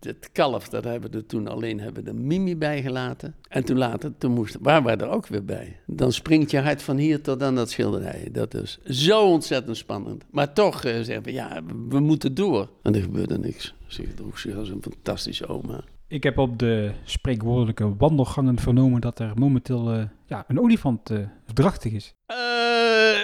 [0.00, 3.34] het kalf, dat hebben we er toen alleen hebben de Mimi bij gelaten.
[3.48, 5.76] En toen later, toen moest, waar we er ook weer bij.
[5.86, 8.28] Dan springt je hart van hier tot aan dat schilderij.
[8.32, 10.24] Dat is zo ontzettend spannend.
[10.30, 12.68] Maar toch uh, zeggen we, ja, we moeten door.
[12.82, 13.74] En er gebeurde niks.
[13.86, 15.84] Ze droeg zich als een fantastische oma.
[16.08, 21.18] Ik heb op de spreekwoordelijke wandelgangen vernomen dat er momenteel uh, ja, een olifant uh,
[21.54, 22.14] drachtig is.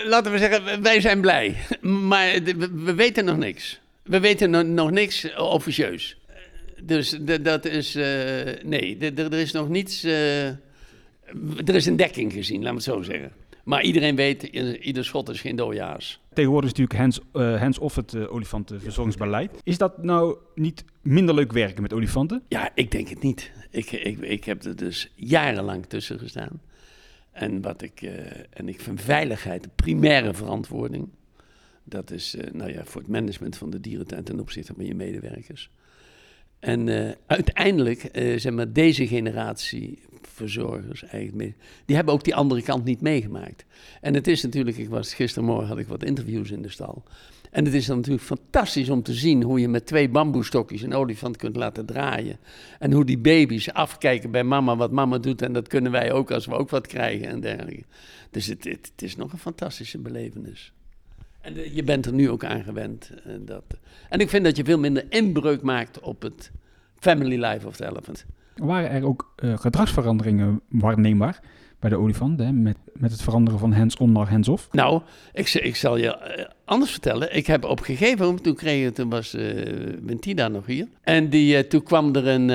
[0.07, 1.57] Laten we zeggen, wij zijn blij.
[2.11, 3.81] Maar we, we weten nog niks.
[4.03, 6.19] We weten nog niks officieus.
[6.87, 7.97] Dus dat is.
[7.97, 8.05] Uh,
[8.63, 10.05] nee, er is nog niets.
[10.05, 10.47] Uh,
[11.65, 13.33] er is een dekking gezien, laat me het zo zeggen.
[13.65, 16.21] Maar iedereen weet, ieder schot is geen doorjaars.
[16.33, 19.51] Tegenwoordig is natuurlijk hands, uh, hands-off het uh, olifantenverzorgingsbeleid.
[19.63, 22.43] Is dat nou niet minder leuk werken met olifanten?
[22.49, 23.51] Ja, ik denk het niet.
[23.71, 26.61] Ik, ik, ik heb er dus jarenlang tussen gestaan.
[27.33, 28.11] En, wat ik, uh,
[28.51, 31.09] en ik vind veiligheid de primaire verantwoording.
[31.85, 35.71] Dat is nou ja, voor het management van de dierentuin ten opzichte van je medewerkers.
[36.65, 42.63] En uh, uiteindelijk, uh, zeg maar, deze generatie verzorgers eigenlijk die hebben ook die andere
[42.63, 43.65] kant niet meegemaakt.
[44.01, 47.03] En het is natuurlijk, ik was gistermorgen had ik wat interviews in de stal.
[47.51, 50.95] En het is dan natuurlijk fantastisch om te zien hoe je met twee bamboestokjes een
[50.95, 52.39] olifant kunt laten draaien.
[52.79, 55.43] En hoe die baby's afkijken bij mama wat mama doet.
[55.43, 57.85] En dat kunnen wij ook als we ook wat krijgen en dergelijke.
[58.31, 60.73] Dus het, het, het is nog een fantastische belevenis.
[61.45, 63.11] En je bent er nu ook aan gewend.
[63.25, 63.65] En, dat,
[64.09, 66.51] en ik vind dat je veel minder inbreuk maakt op het
[66.99, 68.27] family life of the elephant.
[68.55, 71.41] Waren er ook uh, gedragsveranderingen waarneembaar
[71.81, 74.69] bij de olifant, hè, met, met het veranderen van hands-on naar hands-off?
[74.73, 75.03] Nou,
[75.33, 77.37] ik, ik zal je uh, anders vertellen.
[77.37, 79.65] Ik heb op een gegeven moment, toen, kreeg, toen was uh,
[80.03, 80.87] Wintida nog hier.
[81.03, 82.49] En die, toen kwam er een,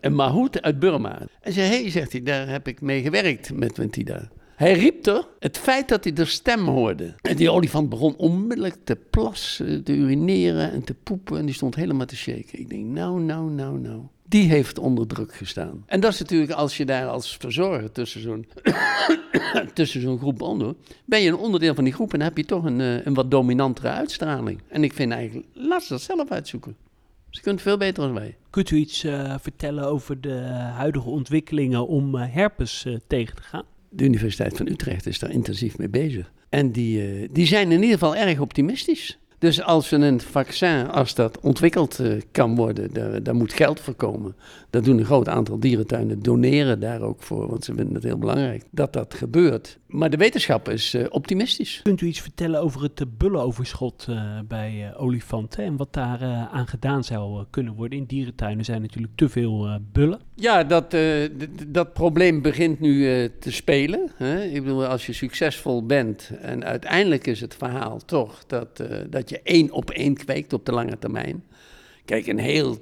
[0.00, 1.18] een mahout uit Burma.
[1.40, 4.28] En zei, hé, hey, zegt hij, daar heb ik mee gewerkt met Wintida.
[4.56, 7.14] Hij riep er het feit dat hij de stem hoorde.
[7.22, 11.38] En die olifant begon onmiddellijk te plassen, te urineren en te poepen.
[11.38, 12.58] En die stond helemaal te shaken.
[12.58, 14.00] Ik denk, nou, nou, nou, nou.
[14.28, 15.84] Die heeft onder druk gestaan.
[15.86, 18.46] En dat is natuurlijk als je daar als verzorger tussen zo'n,
[19.74, 20.74] tussen zo'n groep onder...
[21.04, 23.88] ben je een onderdeel van die groep en heb je toch een, een wat dominantere
[23.88, 24.60] uitstraling.
[24.68, 26.76] En ik vind eigenlijk, laat ze dat zelf uitzoeken.
[27.30, 28.36] Ze kunt veel beter dan wij.
[28.50, 30.38] Kunt u iets uh, vertellen over de
[30.74, 33.64] huidige ontwikkelingen om uh, herpes tegen te gaan?
[33.96, 36.32] De Universiteit van Utrecht is daar intensief mee bezig.
[36.48, 39.18] En die, uh, die zijn in ieder geval erg optimistisch.
[39.38, 43.80] Dus als we een vaccin, als dat ontwikkeld uh, kan worden, daar, daar, moet geld
[43.80, 44.36] voor komen.
[44.70, 48.18] Dat doen een groot aantal dierentuinen, doneren daar ook voor, want ze vinden het heel
[48.18, 49.78] belangrijk dat dat gebeurt.
[49.86, 51.80] Maar de wetenschap is uh, optimistisch.
[51.82, 56.22] Kunt u iets vertellen over het bullenoverschot uh, bij olifanten en wat daar
[56.52, 57.98] aan gedaan zou kunnen worden?
[57.98, 60.20] In dierentuinen zijn natuurlijk te veel bullen.
[60.34, 60.96] Ja, dat,
[61.66, 64.10] dat probleem begint nu te spelen.
[64.14, 64.42] Hè?
[64.42, 69.40] Ik bedoel, als je succesvol bent en uiteindelijk is het verhaal toch dat, dat je
[69.42, 71.44] één op één kweekt op de lange termijn.
[72.04, 72.78] Kijk, een heel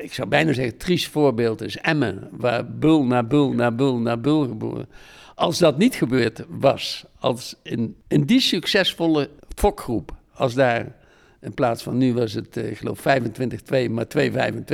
[0.00, 4.16] ik zou bijna zeggen, triest voorbeeld is Emmen, waar bul na bul na bul na
[4.16, 4.88] bul geboren.
[5.34, 10.96] Als dat niet gebeurd was, als in, in die succesvolle fokgroep, als daar
[11.40, 14.30] in plaats van nu was het, ik geloof 25-2, maar 2-25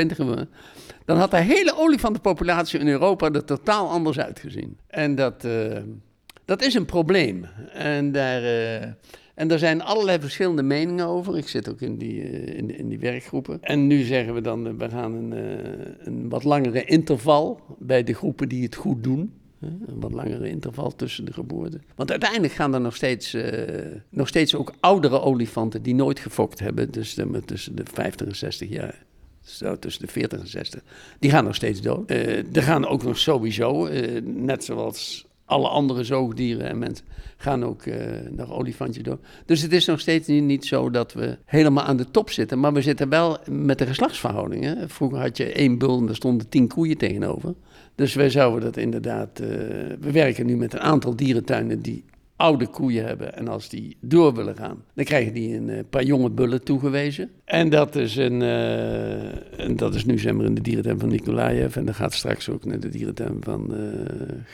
[0.06, 0.48] geworden,
[1.04, 4.78] dan had de hele olifantenpopulatie in Europa er totaal anders uitgezien.
[4.86, 5.76] En dat, uh,
[6.44, 7.46] dat is een probleem.
[7.72, 8.42] En daar.
[8.42, 8.88] Uh,
[9.36, 11.36] en er zijn allerlei verschillende meningen over.
[11.36, 13.62] Ik zit ook in die, uh, in, in, die werkgroepen.
[13.62, 18.04] En nu zeggen we dan, uh, we gaan een, uh, een wat langere interval bij
[18.04, 19.32] de groepen die het goed doen.
[19.60, 21.82] Een wat langere interval tussen de geboorten.
[21.94, 23.36] Want uiteindelijk gaan er nog steeds,
[24.08, 26.90] nog steeds ook oudere olifanten die nooit gefokt hebben.
[26.90, 29.04] Dus tussen de 50 en 60 jaar.
[29.40, 30.82] Zo tussen de 40 en 60.
[31.18, 32.10] Die gaan nog steeds dood.
[32.10, 33.88] er gaan ook nog sowieso,
[34.22, 37.04] net zoals alle andere zoogdieren en mensen
[37.36, 37.96] gaan ook uh,
[38.30, 39.18] naar olifantjes door.
[39.46, 42.60] Dus het is nog steeds niet, zo dat we helemaal aan de top zitten.
[42.60, 44.90] Maar we zitten wel met de geslachtsverhoudingen.
[44.90, 47.54] Vroeger had je één bul en er stonden tien koeien tegenover.
[47.94, 49.40] Dus wij zouden dat inderdaad...
[49.40, 49.48] Uh,
[50.00, 52.04] we werken nu met een aantal dierentuinen die
[52.36, 53.36] oude koeien hebben.
[53.36, 57.30] En als die door willen gaan, dan krijgen die een uh, paar jonge bullen toegewezen.
[57.44, 61.08] En dat is, een, uh, en dat is nu zeg maar in de dierentuin van
[61.08, 61.76] Nikolaev.
[61.76, 63.78] En dat gaat straks ook naar de dierentuin van uh,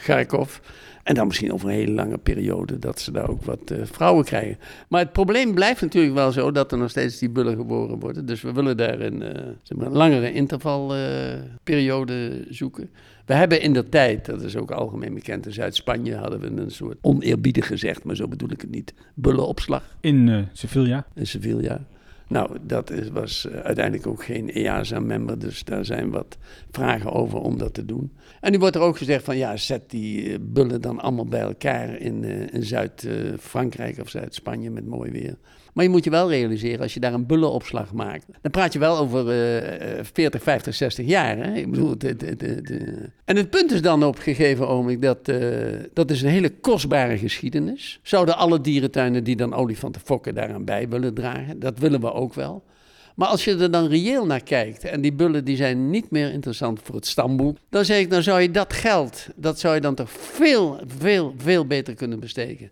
[0.02, 0.58] Kharkov.
[1.02, 4.58] En dan misschien over een hele lange periode dat ze daar ook wat vrouwen krijgen.
[4.88, 8.26] Maar het probleem blijft natuurlijk wel zo dat er nog steeds die bullen geboren worden.
[8.26, 9.22] Dus we willen daar een,
[9.62, 12.90] zeg maar een langere intervalperiode zoeken.
[13.26, 16.70] We hebben in de tijd, dat is ook algemeen bekend, in Zuid-Spanje hadden we een
[16.70, 19.96] soort oneerbiedig gezegd, maar zo bedoel ik het niet, bullenopslag.
[20.00, 21.06] In Sevilla?
[21.14, 21.86] In Sevilla.
[22.32, 26.38] Nou, dat is, was uh, uiteindelijk ook geen EASA-member, dus daar zijn wat
[26.70, 28.12] vragen over om dat te doen.
[28.40, 31.40] En nu wordt er ook gezegd van ja, zet die uh, bullen dan allemaal bij
[31.40, 35.36] elkaar in, uh, in Zuid-Frankrijk of Zuid-Spanje met mooi weer.
[35.72, 38.78] Maar je moet je wel realiseren, als je daar een bullenopslag maakt, dan praat je
[38.78, 39.24] wel over
[39.98, 41.36] uh, 40, 50, 60 jaar.
[41.36, 41.54] Hè?
[41.54, 45.28] Ik bedoel, de, de, de, En het punt is dan op een gegeven ogenblik dat
[45.28, 45.38] uh,
[45.92, 48.00] dat is een hele kostbare geschiedenis.
[48.02, 51.60] Zouden alle dierentuinen die dan olifanten fokken daaraan bij willen dragen?
[51.60, 52.64] Dat willen we ook wel.
[53.14, 56.32] Maar als je er dan reëel naar kijkt en die bullen die zijn niet meer
[56.32, 59.80] interessant voor het stamboek, dan zeg ik, dan zou je dat geld, dat zou je
[59.80, 62.70] dan toch veel, veel, veel beter kunnen besteken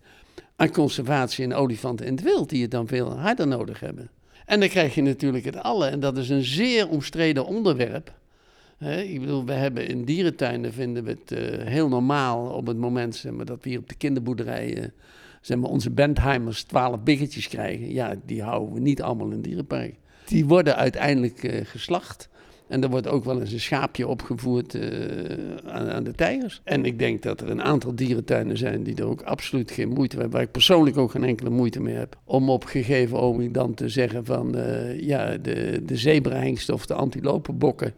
[0.60, 4.10] aan conservatie en olifanten in het wild, die het dan veel harder nodig hebben.
[4.46, 8.12] En dan krijg je natuurlijk het alle, en dat is een zeer omstreden onderwerp.
[8.78, 13.16] ik bedoel, we hebben in dierentuinen vinden we het uh, heel normaal op het moment
[13.16, 14.92] zeg maar, dat we hier op de kinderboerderijen
[15.40, 17.92] zeg maar, onze Bentheimers twaalf biggetjes krijgen.
[17.92, 19.94] Ja, die houden we niet allemaal in het dierenpark.
[20.26, 22.28] Die worden uiteindelijk uh, geslacht.
[22.70, 24.82] En er wordt ook wel eens een schaapje opgevoerd uh,
[25.66, 26.60] aan, aan, de tijgers.
[26.64, 30.14] En ik denk dat er een aantal dierentuinen zijn die er ook absoluut geen moeite
[30.14, 30.30] mee hebben.
[30.30, 32.18] Waar ik persoonlijk ook geen enkele moeite mee heb.
[32.24, 36.94] Om op gegeven ogenblik dan te zeggen van uh, ja, de, de zebrahengsten of de
[36.94, 37.94] antilopenbokken.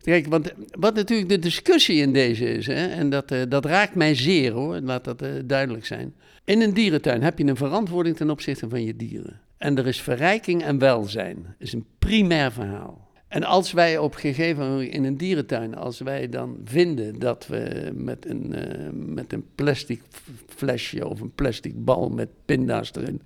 [0.00, 3.94] Kijk, want wat natuurlijk de discussie in deze is, hè, en dat, uh, dat raakt
[3.94, 6.14] mij zeer hoor, laat dat duidelijk zijn.
[6.44, 9.40] In een dierentuin heb je een verantwoording ten opzichte van je dieren.
[9.58, 11.54] En er is verrijking en welzijn.
[11.58, 13.01] Is een primair verhaal.
[13.32, 17.90] En als wij op gegeven moment in een dierentuin, als wij dan vinden dat we
[17.94, 20.02] met een, uh, met een plastic
[20.48, 23.20] flesje of een plastic bal met pinda's erin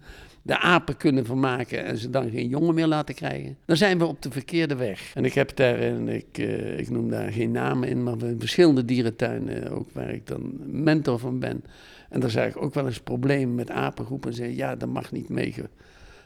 [0.47, 4.05] de apen kunnen vermaken en ze dan geen jongen meer laten krijgen, dan zijn we
[4.05, 5.15] op de verkeerde weg.
[5.15, 8.85] En ik heb daar, en ik, uh, ik noem daar geen namen in, maar verschillende
[8.85, 11.65] dierentuinen, ook waar ik dan mentor van ben.
[12.09, 14.31] En daar zag ik ook wel eens problemen met apengroepen.
[14.31, 15.55] En zei, ja, dat mag niet mee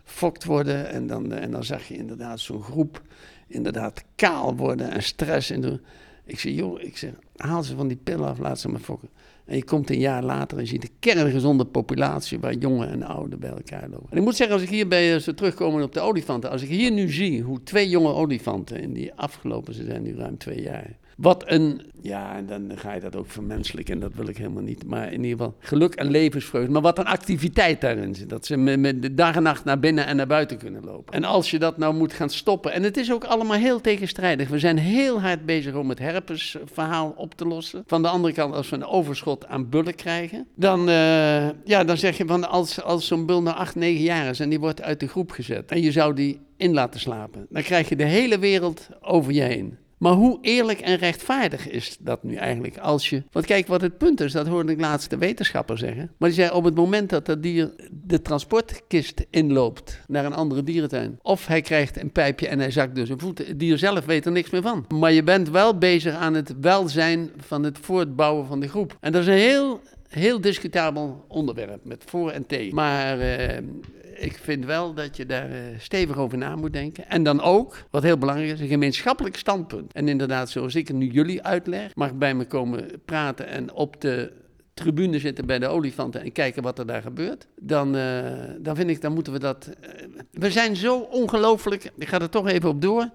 [0.04, 0.90] gefokt worden.
[0.90, 3.02] En dan, en dan zag je inderdaad zo'n groep
[3.50, 5.50] inderdaad kaal worden en stress.
[5.50, 5.80] En
[6.24, 9.08] ik zeg, joh, ik zeg, haal ze van die pillen af, laat ze maar fokken.
[9.44, 13.38] En je komt een jaar later en ziet een kerngezonde populatie waar jongen en ouden
[13.38, 14.10] bij elkaar lopen.
[14.10, 16.68] En ik moet zeggen, als ik hier bij ze terugkomen op de olifanten, als ik
[16.68, 20.62] hier nu zie hoe twee jonge olifanten in die afgelopen, ze zijn nu ruim twee
[20.62, 24.36] jaar, wat een, ja, en dan ga je dat ook vermenselijken en dat wil ik
[24.36, 24.86] helemaal niet.
[24.86, 26.70] Maar in ieder geval geluk en levensvreugde.
[26.72, 28.28] Maar wat een activiteit daarin zit.
[28.28, 31.14] Dat ze met, dag en nacht naar binnen en naar buiten kunnen lopen.
[31.14, 32.72] En als je dat nou moet gaan stoppen.
[32.72, 34.48] En het is ook allemaal heel tegenstrijdig.
[34.48, 37.82] We zijn heel hard bezig om het herpesverhaal op te lossen.
[37.86, 40.46] Van de andere kant, als we een overschot aan bullen krijgen.
[40.54, 44.28] Dan, uh, ja, dan zeg je van als, als zo'n bul nou 8, 9 jaar
[44.28, 45.70] is en die wordt uit de groep gezet.
[45.70, 47.46] En je zou die in laten slapen.
[47.50, 49.78] Dan krijg je de hele wereld over je heen.
[50.00, 53.22] Maar hoe eerlijk en rechtvaardig is dat nu eigenlijk als je...
[53.30, 56.10] Want kijk, wat het punt is, dat hoorde ik laatst de wetenschapper zeggen.
[56.18, 60.62] Maar die zei, op het moment dat dat dier de transportkist inloopt naar een andere
[60.62, 61.18] dierentuin...
[61.22, 64.26] of hij krijgt een pijpje en hij zakt dus een voet, het dier zelf weet
[64.26, 64.84] er niks meer van.
[64.94, 68.96] Maar je bent wel bezig aan het welzijn van het voortbouwen van de groep.
[69.00, 69.80] En dat is een heel
[70.10, 72.74] heel discutabel onderwerp met voor en tegen.
[72.74, 73.56] Maar uh,
[74.14, 77.08] ik vind wel dat je daar uh, stevig over na moet denken.
[77.08, 79.92] En dan ook, wat heel belangrijk is, een gemeenschappelijk standpunt.
[79.92, 84.00] En inderdaad, zoals ik het nu jullie uitleg, mag bij me komen praten en op
[84.00, 84.32] de
[84.74, 88.22] tribune zitten bij de olifanten en kijken wat er daar gebeurt, dan, uh,
[88.58, 89.70] dan vind ik, dan moeten we dat.
[90.30, 93.10] We zijn zo ongelooflijk, ik ga er toch even op door.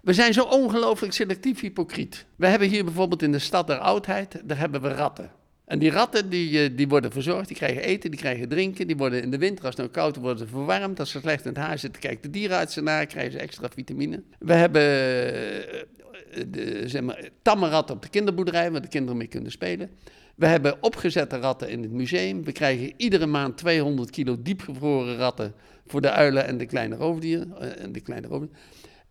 [0.00, 2.26] We zijn zo ongelooflijk selectief hypocriet.
[2.36, 5.30] We hebben hier bijvoorbeeld in de stad der oudheid, daar hebben we ratten.
[5.66, 8.96] En die ratten die, eh, die worden verzorgd, die krijgen eten, die krijgen drinken, die
[8.96, 11.00] worden in de winter, als het nou koud worden ze verwarmd.
[11.00, 14.22] Als ze slecht in het haar zitten, kijkt de dierenarts naar, krijgen ze extra vitamine.
[14.38, 19.26] We hebben eh, de, zeg maar, tamme ratten op de kinderboerderij, waar de kinderen mee
[19.26, 19.90] kunnen spelen.
[20.34, 22.44] We hebben opgezette ratten in het museum.
[22.44, 25.54] We krijgen iedere maand 200 kilo diepgevroren ratten
[25.86, 27.60] voor de uilen en de kleine roofdieren.
[27.60, 28.56] Eh, en de kleine roofdieren.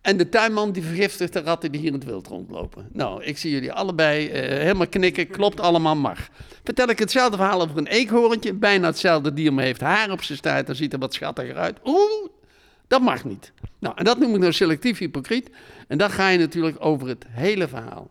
[0.06, 2.88] En de tuinman die vergiftigt de ratten die hier in het wild rondlopen.
[2.92, 6.28] Nou, ik zie jullie allebei uh, helemaal knikken, klopt allemaal, mag.
[6.64, 10.38] Vertel ik hetzelfde verhaal over een eekhoorntje, bijna hetzelfde dier, maar heeft haar op zijn
[10.38, 11.78] staart, dan ziet er wat schattiger uit.
[11.84, 12.28] Oeh,
[12.86, 13.52] dat mag niet.
[13.78, 15.50] Nou, en dat noem ik nou selectief hypocriet.
[15.88, 18.10] En dan ga je natuurlijk over het hele verhaal.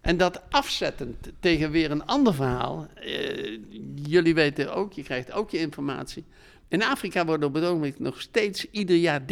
[0.00, 2.88] En dat afzettend tegen weer een ander verhaal.
[3.04, 3.58] Uh,
[3.94, 6.24] jullie weten ook, je krijgt ook je informatie.
[6.72, 9.22] In Afrika worden op het ogenblik nog steeds ieder jaar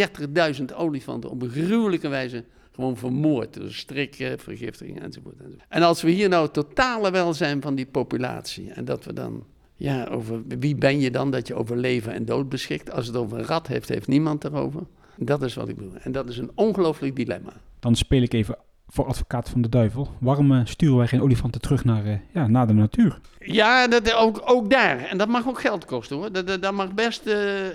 [0.59, 3.55] 30.000 olifanten op een gruwelijke wijze gewoon vermoord.
[3.55, 5.35] Dus strikken, vergiftiging enzovoort.
[5.69, 9.45] En als we hier nou het totale welzijn van die populatie en dat we dan
[9.75, 12.91] ja, over wie ben je dan dat je over leven en dood beschikt?
[12.91, 14.83] Als het over een rat heeft, heeft niemand erover.
[15.17, 15.97] Dat is wat ik bedoel.
[16.03, 17.53] En dat is een ongelooflijk dilemma.
[17.79, 18.59] Dan speel ik even
[18.93, 20.09] voor advocaat van de duivel.
[20.21, 23.21] Waarom uh, sturen wij geen olifanten terug naar, uh, ja, naar de natuur?
[23.39, 24.99] Ja, dat, ook, ook daar.
[24.99, 26.33] En dat mag ook geld kosten hoor.
[26.33, 27.27] Dat, dat, mag best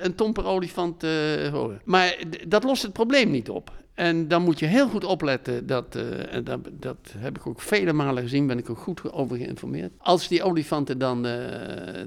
[0.02, 1.02] een tomper olifant
[1.52, 1.82] horen.
[1.84, 3.72] Maar dat lost het probleem niet op.
[3.96, 6.04] En dan moet je heel goed opletten, dat, uh,
[6.44, 9.92] dat, dat, heb ik ook vele malen gezien, ben ik ook goed over geïnformeerd.
[9.98, 11.34] Als die olifanten dan, uh,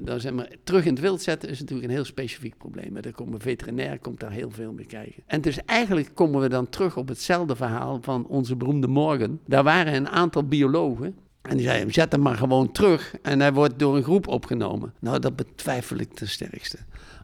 [0.01, 2.97] dan zeg maar, terug in het wild zetten, is natuurlijk een heel specifiek probleem.
[2.97, 5.23] Er komt veterinair komt daar heel veel mee kijken.
[5.25, 9.39] En dus eigenlijk komen we dan terug op hetzelfde verhaal van onze beroemde Morgan.
[9.45, 13.53] Daar waren een aantal biologen en die zei, zet hem maar gewoon terug en hij
[13.53, 14.93] wordt door een groep opgenomen.
[14.99, 16.77] Nou, dat betwijfel ik ten sterkste.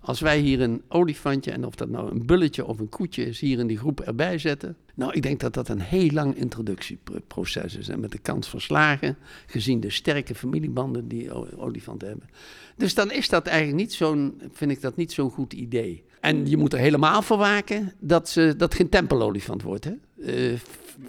[0.05, 3.39] Als wij hier een olifantje, en of dat nou een bulletje of een koetje is,
[3.39, 4.75] hier in die groep erbij zetten.
[4.95, 7.89] Nou, ik denk dat dat een heel lang introductieproces is.
[7.89, 12.29] En met de kans van slagen, gezien de sterke familiebanden die olifanten hebben.
[12.77, 16.03] Dus dan is dat eigenlijk niet zo'n, vind ik dat niet zo'n goed idee.
[16.19, 19.83] En je moet er helemaal voor waken dat, ze, dat geen tempelolifant wordt.
[19.83, 19.93] Hè?
[20.17, 20.59] Uh,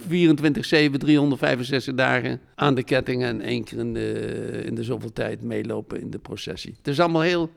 [0.09, 5.42] 24-7, 365 dagen aan de ketting en één keer in de, in de zoveel tijd
[5.42, 6.74] meelopen in de processie.
[6.78, 7.50] Het is allemaal heel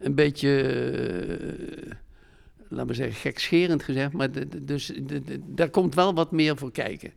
[0.00, 0.48] een beetje,
[1.86, 1.92] uh,
[2.68, 4.12] laten we zeggen, gekscherend gezegd.
[4.12, 4.28] Maar
[4.62, 4.92] dus
[5.46, 7.12] daar komt wel wat meer voor kijken.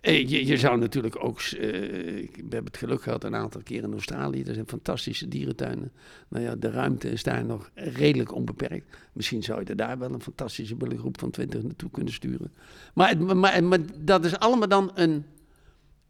[0.00, 3.82] Eh, je, je, zou natuurlijk ook, uh, we hebben het geluk gehad een aantal keer
[3.82, 5.92] in Australië, er zijn fantastische dierentuinen.
[6.28, 8.96] Nou ja, de ruimte is daar nog redelijk onbeperkt.
[9.12, 12.52] Misschien zou je er daar wel een fantastische bullengroep van 20 naartoe kunnen sturen.
[12.94, 15.24] Maar, maar, maar dat is allemaal dan een,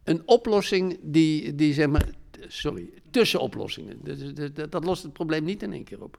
[0.04, 2.08] een oplossing die, die zeg maar,
[2.48, 3.98] sorry, tussenoplossingen.
[4.02, 6.18] Dat, dat, dat, lost het probleem niet in één keer op.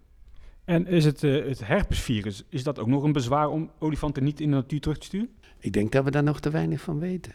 [0.65, 4.39] En is het, uh, het herpesvirus, is dat ook nog een bezwaar om olifanten niet
[4.39, 5.29] in de natuur terug te sturen?
[5.59, 7.33] Ik denk dat we daar nog te weinig van weten.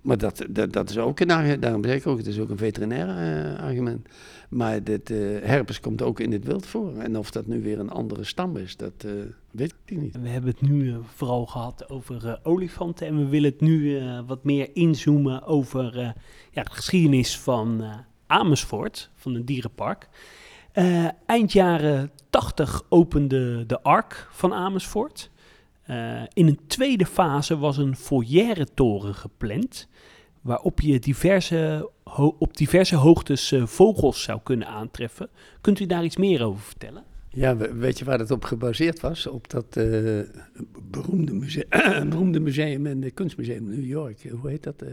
[0.00, 2.56] Maar dat, dat, dat is ook een daarom zeg ik ook, het is ook een
[2.56, 4.08] veterinair uh, argument.
[4.48, 6.96] Maar dit, uh, herpes komt ook in het wild voor.
[6.96, 9.12] En of dat nu weer een andere stam is, dat uh,
[9.50, 10.20] weet ik niet.
[10.20, 13.06] We hebben het nu vooral gehad over olifanten.
[13.06, 16.14] En we willen het nu wat meer inzoomen over
[16.50, 17.84] ja, de geschiedenis van
[18.30, 20.08] Amersfoort, van een dierenpark.
[21.26, 25.30] eind jaren 80 opende de Ark van Amersfoort.
[25.90, 29.88] Uh, in een tweede fase was een foyer-toren gepland,
[30.40, 31.90] waarop je diverse
[32.38, 35.28] op diverse hoogtes uh, vogels zou kunnen aantreffen.
[35.60, 37.04] Kunt u daar iets meer over vertellen?
[37.28, 39.26] Ja, weet je waar het op gebaseerd was?
[39.26, 40.20] Op dat uh,
[40.90, 41.68] beroemde, museum,
[42.10, 44.30] beroemde museum en de kunstmuseum in New York.
[44.40, 44.84] Hoe heet dat?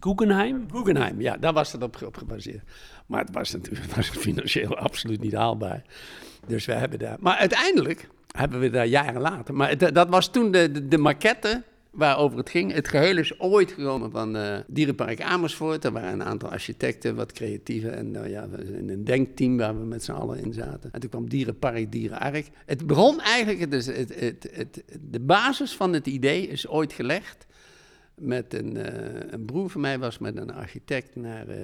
[0.00, 0.66] Guggenheim?
[0.70, 2.62] Guggenheim, ja, daar was het op, gebaseerd.
[3.06, 5.82] Maar het was natuurlijk financieel absoluut niet haalbaar.
[6.46, 7.16] Dus we hebben daar.
[7.20, 9.54] Maar uiteindelijk hebben we daar jaren later.
[9.54, 12.72] Maar dat was toen de, de, maquette waarover het ging.
[12.72, 15.84] Het geheel is ooit gekomen van uh, Dierenpark Amersfoort.
[15.84, 17.88] Er waren een aantal architecten, wat creatieve.
[17.88, 18.48] En uh, ja,
[18.88, 20.92] een denkteam waar we met z'n allen in zaten.
[20.92, 22.50] En toen kwam Dierenpark Dierenark.
[22.66, 23.86] Het begon eigenlijk, het,
[24.54, 27.46] het, de basis van het idee is ooit gelegd
[28.20, 28.84] met een, uh,
[29.30, 31.56] een, broer van mij was met een architect naar, uh,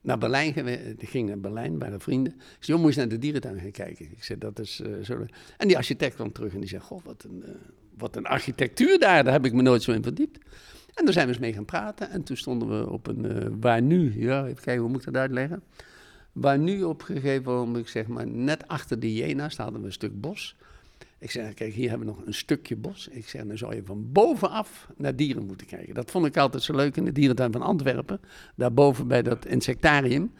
[0.00, 0.98] naar Berlijn geweest.
[0.98, 2.32] Die ging naar Berlijn, de vrienden.
[2.32, 4.04] Ik zei, joh, moet je naar de dierentuin gaan kijken.
[4.10, 5.26] Ik zei, dat is uh, zo.
[5.56, 7.44] En die architect kwam terug en die zei, goh, wat een,
[7.98, 9.24] wat een architectuur daar.
[9.24, 10.38] Daar heb ik me nooit zo in verdiept.
[10.94, 12.10] En daar zijn we eens mee gaan praten.
[12.10, 15.22] En toen stonden we op een, waar nu, ja, even kijken, hoe moet ik dat
[15.22, 15.62] uitleggen?
[16.32, 19.92] Waar nu op een gegeven moment, zeg maar, net achter de Jena's, hadden we een
[19.92, 20.56] stuk bos.
[21.20, 23.08] Ik zeg, kijk, hier hebben we nog een stukje bos.
[23.08, 25.94] Ik zeg, dan zou je van bovenaf naar dieren moeten kijken.
[25.94, 28.20] Dat vond ik altijd zo leuk in de dierentuin van Antwerpen.
[28.56, 30.32] Daarboven bij dat insectarium.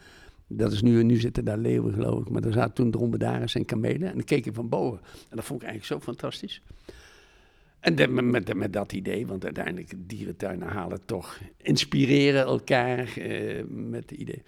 [0.47, 2.29] Dat is nu, nu zitten daar leeuwen, geloof ik.
[2.29, 4.07] Maar er zaten toen dromedaris en kamelen.
[4.07, 4.99] En dan keek je van boven.
[5.29, 6.61] En dat vond ik eigenlijk zo fantastisch.
[7.79, 14.19] En met, met, dat idee, want uiteindelijk dierentuinen halen toch, inspireren elkaar eh, met het
[14.19, 14.43] idee.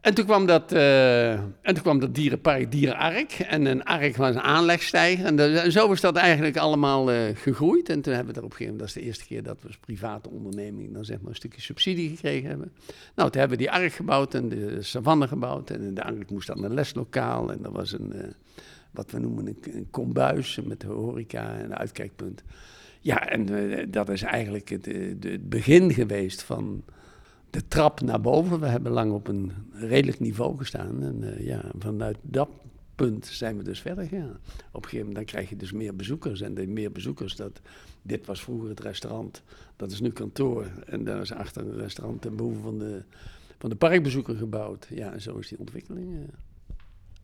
[0.00, 3.32] En toen kwam dat, uh, en toen kwam dat dierenpark Dierenark.
[3.32, 5.24] En een ark was een aanlegstijger.
[5.24, 7.88] En, zo is dat eigenlijk allemaal uh, gegroeid.
[7.88, 9.66] En toen hebben we er op een gegeven dat is de eerste keer dat we
[9.66, 12.72] als private onderneming dan zeg maar een stukje subsidie gekregen hebben.
[13.14, 15.70] Nou, toen hebben we die ark gebouwd en de savanne gebouwd.
[15.70, 17.52] En de ark moest dan een leslokaal.
[17.52, 18.22] En dat was een, uh,
[18.90, 22.42] wat we noemen een, kombuis met horeca en een uitkijkpunt.
[23.00, 23.46] Ja, en
[23.90, 24.86] dat is eigenlijk het,
[25.20, 26.84] het begin geweest van
[27.50, 28.60] de trap naar boven.
[28.60, 31.02] We hebben lang op een redelijk niveau gestaan.
[31.02, 32.48] En uh, ja, vanuit dat
[32.94, 34.38] punt zijn we dus verder gegaan.
[34.72, 36.40] Op een gegeven moment dan krijg je dus meer bezoekers.
[36.40, 37.60] En de meer bezoekers, dat,
[38.02, 39.42] dit was vroeger het restaurant.
[39.76, 40.66] Dat is nu kantoor.
[40.86, 43.02] En daar is achter een restaurant ten behoeve van de,
[43.58, 44.86] van de parkbezoeker gebouwd.
[44.90, 46.12] Ja, en zo is die ontwikkeling.
[46.12, 46.20] Uh.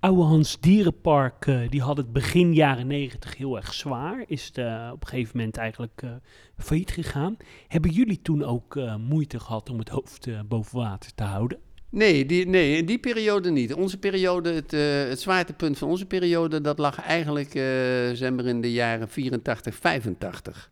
[0.06, 4.24] Ouwehands Dierenpark, eh, die had het begin jaren negentig heel erg zwaar.
[4.26, 6.10] Is het, eh, op een gegeven moment eigenlijk eh,
[6.58, 7.36] failliet gegaan.
[7.68, 8.78] Hebben jullie toen ook
[9.08, 11.58] moeite gehad om het hoofd boven water te houden?
[11.90, 13.74] Nee, die, nee, in die periode niet.
[13.74, 14.70] Onze periode, het,
[15.08, 17.50] het zwaartepunt van onze periode, dat lag eigenlijk
[18.16, 20.70] zeg in de jaren 84, 85.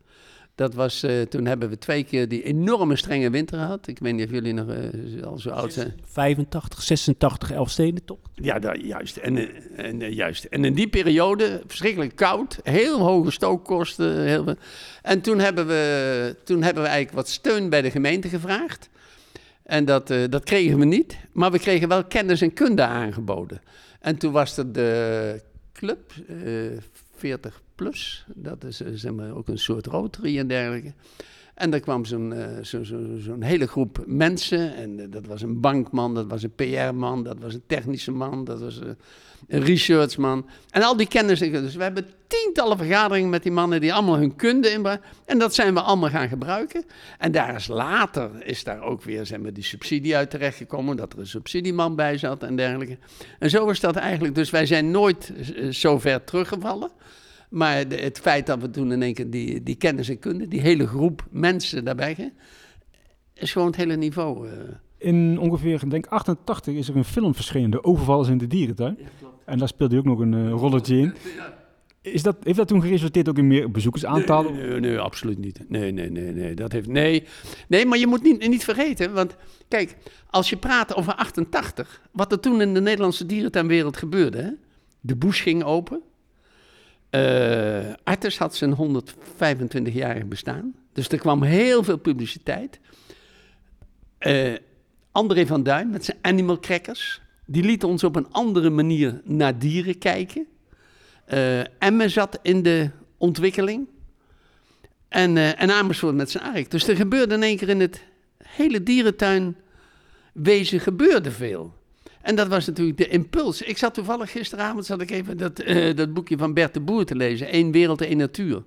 [0.55, 3.87] Dat was, eh, toen hebben we twee keer die enorme strenge winter gehad.
[3.87, 5.93] Ik weet niet of jullie nog eh, al zo oud zijn.
[6.05, 8.29] 85, 86, Elfstedentocht.
[8.33, 9.17] Ja, daar, juist.
[9.17, 10.43] En, eh, en, juist.
[10.43, 14.23] En in die periode, verschrikkelijk koud, heel hoge stookkosten.
[14.23, 14.55] Heel, veel.
[15.01, 18.89] en toen hebben, we, toen hebben we eigenlijk wat steun bij de gemeente gevraagd.
[19.63, 23.61] En dat, dat kregen we niet, maar we kregen wel kennis en kunde aangeboden.
[23.99, 25.41] En toen was er de
[25.73, 26.11] club,
[27.15, 30.93] 40 plus, dat is eh, zeg maar, ook een soort rotary en dergelijke.
[31.55, 34.75] En daar kwam zo'n eh, zo, zo, zo'n hele groep mensen.
[34.75, 38.43] En eh, dat was een bankman, dat was een PR-man, dat was een technische man,
[38.43, 38.87] dat was eh,
[39.47, 40.49] een researchman.
[40.69, 41.39] En al die kennis.
[41.39, 45.01] Dus we hebben tientallen vergaderingen met die mannen die allemaal hun kunde inbrengen.
[45.25, 46.83] En dat zijn we allemaal gaan gebruiken.
[47.17, 50.97] En daar is later is daar ook weer zeg maar, die subsidie uit terechtgekomen.
[50.97, 52.97] Dat er een subsidieman bij zat en dergelijke.
[53.39, 54.35] En zo is dat eigenlijk.
[54.35, 55.33] Dus wij zijn nooit
[55.71, 56.91] zo ver teruggevallen.
[57.55, 60.61] Maar het feit dat we toen in één keer die, die kennis en kunde, die
[60.61, 62.27] hele groep mensen daarbij, hè,
[63.33, 64.47] is gewoon het hele niveau.
[64.47, 64.53] eh.
[64.97, 68.97] In ongeveer, ik denk 88 is er een film verschenen, De Overvallers in de Dierentuin.
[69.45, 71.13] En daar speelde hij ook nog een eh, rolletje in.
[72.01, 74.53] Is dat, heeft dat toen geresulteerd ook in meer bezoekersaantallen?
[74.53, 75.69] Nee, nee, nee, absoluut niet.
[75.69, 76.53] Nee, nee, nee, nee.
[76.53, 77.23] Dat heeft, nee.
[77.67, 79.35] nee, maar je moet niet, niet vergeten, want
[79.67, 79.95] kijk,
[80.29, 84.49] als je praat over 88, wat er toen in de Nederlandse dierentuinwereld gebeurde, hè?
[84.99, 86.01] de bush ging open.
[87.15, 92.79] Eh Artis had zijn 125-jarig bestaan, dus er kwam heel veel publiciteit.
[94.17, 94.53] Eh,
[95.11, 99.59] André van Duin met zijn Animal Crackers, die liet ons op een andere manier naar
[99.59, 100.47] dieren kijken.
[101.25, 103.87] Eh Emmen zat in de ontwikkeling.
[105.07, 106.71] En, eh, en Amersfoort met zijn ark.
[106.71, 108.03] Dus er gebeurde in één keer in het
[108.43, 111.73] hele dierentuinwezen gebeurde veel.
[112.25, 113.61] En dat was natuurlijk de impuls.
[113.61, 117.05] Ik zat toevallig gisteravond, zat ik even dat, eh, dat boekje van Bert de Boer
[117.05, 117.55] te lezen.
[117.55, 118.63] Eén wereld, één natuur.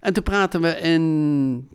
[0.00, 1.68] En toen praten we in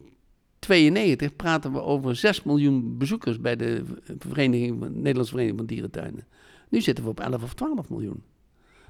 [0.59, 3.83] 92 praten we over 6 miljoen bezoekers bij de
[4.19, 6.27] vereniging, Nederlandse Vereniging van Dierentuinen.
[6.69, 8.23] Nu zitten we op 11 of 12 miljoen.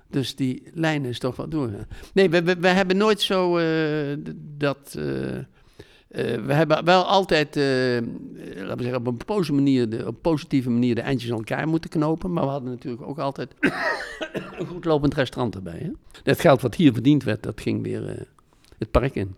[0.07, 1.87] Dus die lijn is toch wel doorgaan.
[2.13, 4.17] Nee, we, we, hebben nooit zo eh,
[4.57, 4.95] dat.
[4.97, 5.37] eh,
[6.09, 7.63] eh, we hebben wel altijd, eh,
[8.55, 11.67] laten we zeggen, op een positieve manier, de, op positieve manier de eindjes aan elkaar
[11.67, 12.33] moeten knopen.
[12.33, 13.55] Maar we hadden natuurlijk ook altijd
[14.57, 15.91] een goed lopend restaurant erbij.
[16.23, 18.21] Het geld wat hier verdiend werd, dat ging weer eh,
[18.77, 19.35] het park in.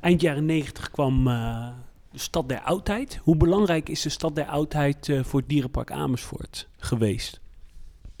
[0.00, 3.20] Eind jaren 90 kwam de Stad der Oudheid.
[3.22, 7.40] Hoe belangrijk is de Stad der Oudheid voor het dierenpark Amersfoort geweest?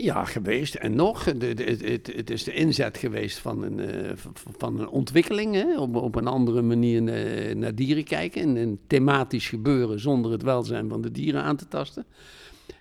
[0.00, 0.74] Ja, geweest.
[0.74, 4.12] En nog, het, is de inzet geweest van een, eh,
[4.58, 5.54] van een ontwikkeling.
[5.54, 5.78] Hè?
[5.78, 7.02] Op, op een andere manier
[7.56, 8.42] naar, dieren kijken.
[8.42, 12.06] En een thematisch gebeuren zonder het welzijn van de dieren aan te tasten.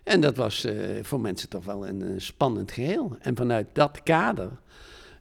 [0.03, 3.15] En dat was eh, voor mensen toch wel een, spannend geheel.
[3.19, 4.51] En vanuit dat kader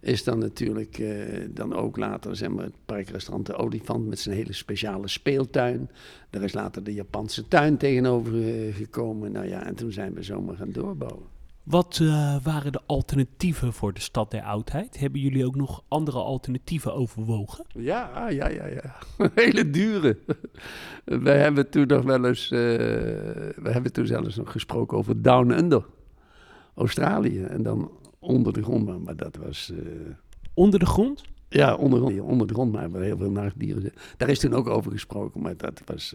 [0.00, 4.36] is dan natuurlijk eh, dan ook later zeg maar, het parkrestaurant De Olifant met zijn
[4.36, 5.90] hele speciale speeltuin.
[6.30, 8.32] Daar is later de Japanse tuin tegenover
[8.72, 9.32] gekomen.
[9.32, 11.35] Nou ja, en toen zijn we zomaar gaan doorbouwen.
[11.66, 14.98] Wat eh, waren de alternatieven voor de Stad der Oudheid?
[14.98, 17.64] Hebben jullie ook nog andere alternatieven overwogen?
[17.74, 18.94] Ja, ja, ja, ja.
[19.34, 20.18] Hele dure.
[21.04, 22.58] Wij hebben toen nog wel eens, eh,
[23.56, 25.84] we hebben toen zelfs nog gesproken over Down Under,
[26.74, 27.42] Australië.
[27.42, 29.78] En dan onder de grond, maar- dat was, eh,
[30.54, 31.22] Onder de grond?
[31.48, 33.92] ja, onder, de grond- onder de grond, maar waar heel veel nachtdieren.
[34.16, 36.14] Daar is toen ook over gesproken, maar dat was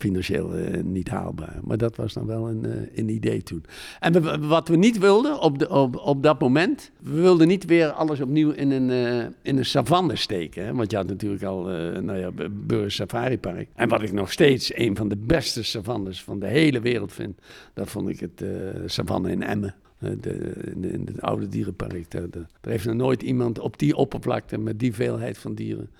[0.00, 1.58] financieel eh, niet haalbaar.
[1.64, 3.64] Maar dat was dan wel een, eh, idee toen.
[4.00, 7.90] En wat we niet wilden op, de, op, op dat moment, we wilden niet weer
[7.90, 10.64] alles opnieuw in een, eh, in een savanne steken.
[10.64, 10.74] Hè?
[10.74, 11.62] Want je had natuurlijk al,
[12.00, 13.68] nou ja, Beurs Safari Park.
[13.74, 17.38] En wat ik nog steeds een van de beste savannes van de hele wereld vind,
[17.74, 18.44] dat vond ik het
[18.86, 19.74] savanne in Emmen.
[20.20, 22.10] De, in, het oude dierenpark.
[22.10, 25.90] Daar heeft nog nooit iemand op die oppervlakte met die veelheid van dieren.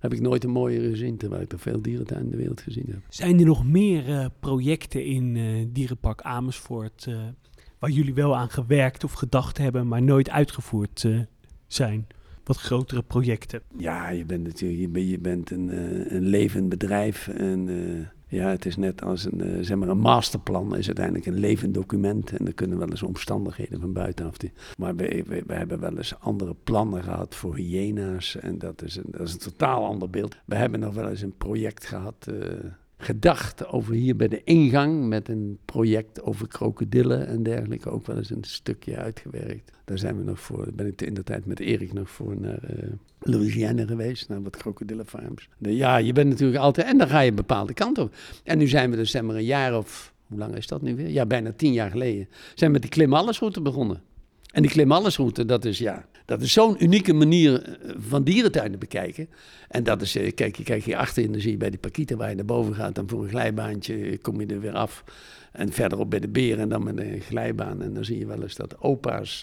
[0.00, 2.86] Heb ik nooit een mooiere gezien, terwijl ik er veel dierentuinen in de wereld gezien
[2.86, 3.00] heb.
[3.08, 7.14] Zijn er nog meer eh, projecten in eh, Dierenpark Amersfoort eh,
[7.80, 11.18] waar jullie wel aan gewerkt of gedacht hebben, maar nooit uitgevoerd eh,
[11.66, 12.06] zijn?
[12.44, 13.62] Wat grotere projecten.
[13.76, 17.28] Ja, je bent natuurlijk je bent, je bent een, eh, een levend bedrijf.
[17.28, 21.26] En eh, ja, het is net als een, eh, zeg maar een masterplan is uiteindelijk
[21.26, 22.32] een levend document.
[22.32, 24.36] En er kunnen wel eens omstandigheden van buitenaf.
[24.36, 28.36] Die, maar we, we, we hebben wel eens andere plannen gehad voor hyena's.
[28.36, 30.36] En dat is, een, dat is een totaal ander beeld.
[30.44, 32.26] We hebben nog wel eens een project gehad.
[32.26, 32.70] eh,
[33.02, 37.90] gedacht over hier bij de ingang met een project over krokodillen en dergelijke.
[37.90, 39.72] Ook wel eens een stukje uitgewerkt.
[39.84, 42.60] Daar zijn we nog voor, ben ik in de tijd met Erik nog voor naar
[42.70, 42.90] uh,
[43.20, 45.48] Louisiana geweest, naar wat krokodillenfarms.
[45.58, 48.14] Ja, je bent natuurlijk altijd, en dan ga je een bepaalde kant op.
[48.44, 51.08] En nu zijn we dus zeg een jaar of, hoe lang is dat nu weer?
[51.08, 54.02] Ja, bijna tien jaar geleden, zijn we met die klim allesroute begonnen.
[54.52, 58.78] En die klim allesroute, dat is ja, dat is zo'n unieke manier eh, van dierentuinen
[58.78, 59.28] bekijken.
[59.68, 61.78] En dat is, eh, kijk, je kijkt hier achter en dan zie je bij die
[61.78, 62.94] pakieten waar je naar boven gaat.
[62.94, 65.04] Dan voor een glijbaantje kom je er weer af.
[65.52, 67.82] En verderop bij de beren en dan met een glijbaan.
[67.82, 69.42] En dan zie je wel eens dat opa's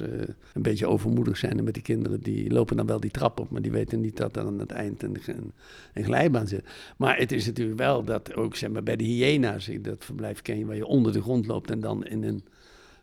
[0.54, 1.64] een beetje overmoedig zijn.
[1.64, 3.50] Met die kinderen, die lopen dan wel die trap op.
[3.50, 5.52] Maar die weten niet dat er aan het eind een, een,
[5.94, 6.66] een glijbaan zit.
[6.98, 10.58] Maar het is natuurlijk wel dat ook zeg maar, bij de hyena's, dat verblijf ken
[10.58, 12.44] je, waar je onder de grond loopt en dan in een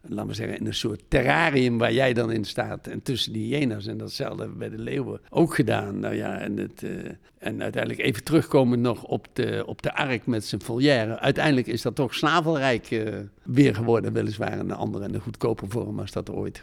[0.08, 2.86] laten we zeggen, in een soort terrarium waar jij dan in staat.
[2.86, 3.86] En tussen die hyena's.
[3.86, 5.98] En datzelfde bij de leeuwen ook gedaan.
[5.98, 6.90] Nou ja, en, het, uh,
[7.38, 11.18] en uiteindelijk even terugkomen nog op de, op de ark met zijn volière.
[11.18, 14.12] Uiteindelijk is dat toch slavelrijk uh, weer geworden.
[14.12, 16.62] Weliswaar een andere en een goedkoper vorm als dat ooit.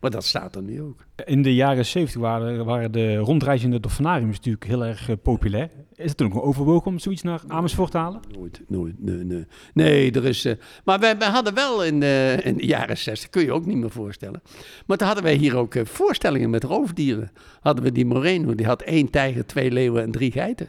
[0.00, 1.04] Maar dat staat er nu ook.
[1.24, 5.70] In de jaren 70 waren, waren de rondreizende dolfinariums natuurlijk heel erg populair.
[5.98, 8.20] Is het toen ook overwogen om zoiets naar Amersfoort te halen?
[8.38, 9.46] Nooit, nooit, nee, nee.
[9.74, 10.46] Nee, er is...
[10.84, 12.02] maar we, we hadden wel in,
[12.42, 14.42] in de jaren 60, kun je ook niet meer voorstellen.
[14.86, 17.30] Maar toen hadden wij hier ook uh, voorstellingen met roofdieren.
[17.60, 20.68] Hadden we die Moreno, die had één tijger, twee leeuwen en drie geiten.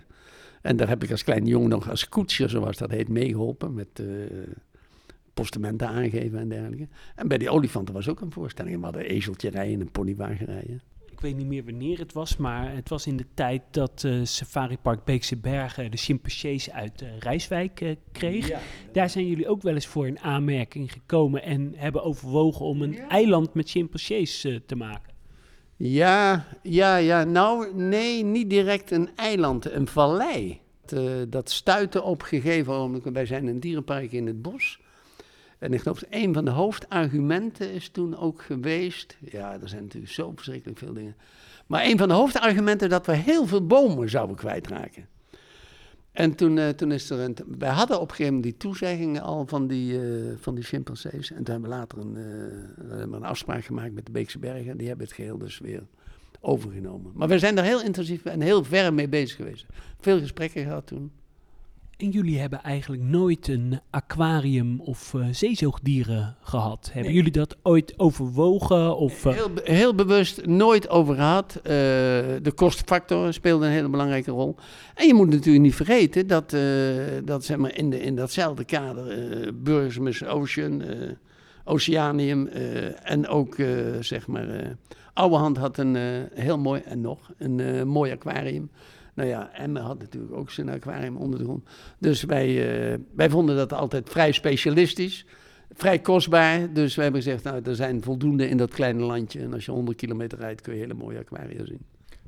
[0.61, 3.73] En daar heb ik als kleine jongen nog als koetsje, zoals dat heet, meegeholpen.
[3.73, 4.07] Met uh,
[5.33, 6.87] postementen aangeven en dergelijke.
[7.15, 8.77] En bij die olifanten was ook een voorstelling.
[8.77, 10.81] We hadden ezeltje rijden en ponywagen rijden
[11.19, 14.25] ik weet niet meer wanneer het was, maar het was in de tijd dat uh,
[14.25, 18.51] Safari Park Beekse Bergen de chimpansees uit uh, Rijswijk uh, kreeg.
[18.91, 22.99] Daar zijn jullie ook wel eens voor in aanmerking gekomen en hebben overwogen om een
[22.99, 25.13] eiland met chimpansees te maken.
[25.75, 27.23] Ja, ja, ja.
[27.23, 30.59] Nou, nee, niet direct een eiland, een vallei.
[30.85, 33.03] Dat, dat stuitte op gegeven moment.
[33.03, 34.79] Wij zijn een dierenpark in het bos.
[35.59, 39.17] En ik geloof een van de hoofdargumenten is toen ook geweest.
[39.19, 41.15] Ja, er zijn natuurlijk zo verschrikkelijk veel dingen.
[41.67, 45.07] Maar een van de hoofdargumenten dat we heel veel bomen zouden kwijtraken.
[46.11, 47.35] En toen, uh, toen is er een.
[47.57, 51.31] Wij hadden op een gegeven moment die toezeggingen al van die, uh, van die chimpansees.
[51.31, 52.15] En toen hebben we later een,
[52.89, 54.71] uh, een afspraak gemaakt met de Beekse Bergen.
[54.71, 55.83] En die hebben het geheel dus weer
[56.39, 57.11] overgenomen.
[57.15, 59.65] Maar we zijn er heel intensief en heel ver mee bezig geweest.
[59.99, 61.11] Veel gesprekken gehad toen.
[61.99, 66.89] En jullie hebben eigenlijk nooit een aquarium of uh, zeezoogdieren gehad.
[66.93, 68.97] Hebben jullie dat ooit overwogen?
[68.97, 69.33] Of, uh...
[69.33, 71.55] heel, heel, bewust nooit over gehad.
[71.57, 71.63] Uh,
[72.41, 74.55] de kostfactor speelde een hele belangrijke rol.
[74.95, 76.55] En je moet natuurlijk niet vergeten dat,
[77.25, 80.83] dat zeg maar, in, de, in datzelfde kader Burgers Ocean,
[81.63, 82.47] Oceanium
[83.03, 83.55] en ook
[83.99, 84.77] zeg maar,
[85.13, 85.95] Ouwehand had een
[86.33, 88.69] heel mooi, en nog, een mooi aquarium.
[89.19, 91.63] Nou ja, Emma had natuurlijk ook zijn aquarium onder de grond.
[91.97, 92.47] Dus wij,
[92.91, 95.25] uh, wij vonden dat altijd vrij specialistisch,
[95.73, 96.73] vrij kostbaar.
[96.73, 99.39] Dus we hebben gezegd, nou, er zijn voldoende in dat kleine landje.
[99.39, 101.79] En als je 100 kilometer rijdt, kun je hele mooie aquaria zien.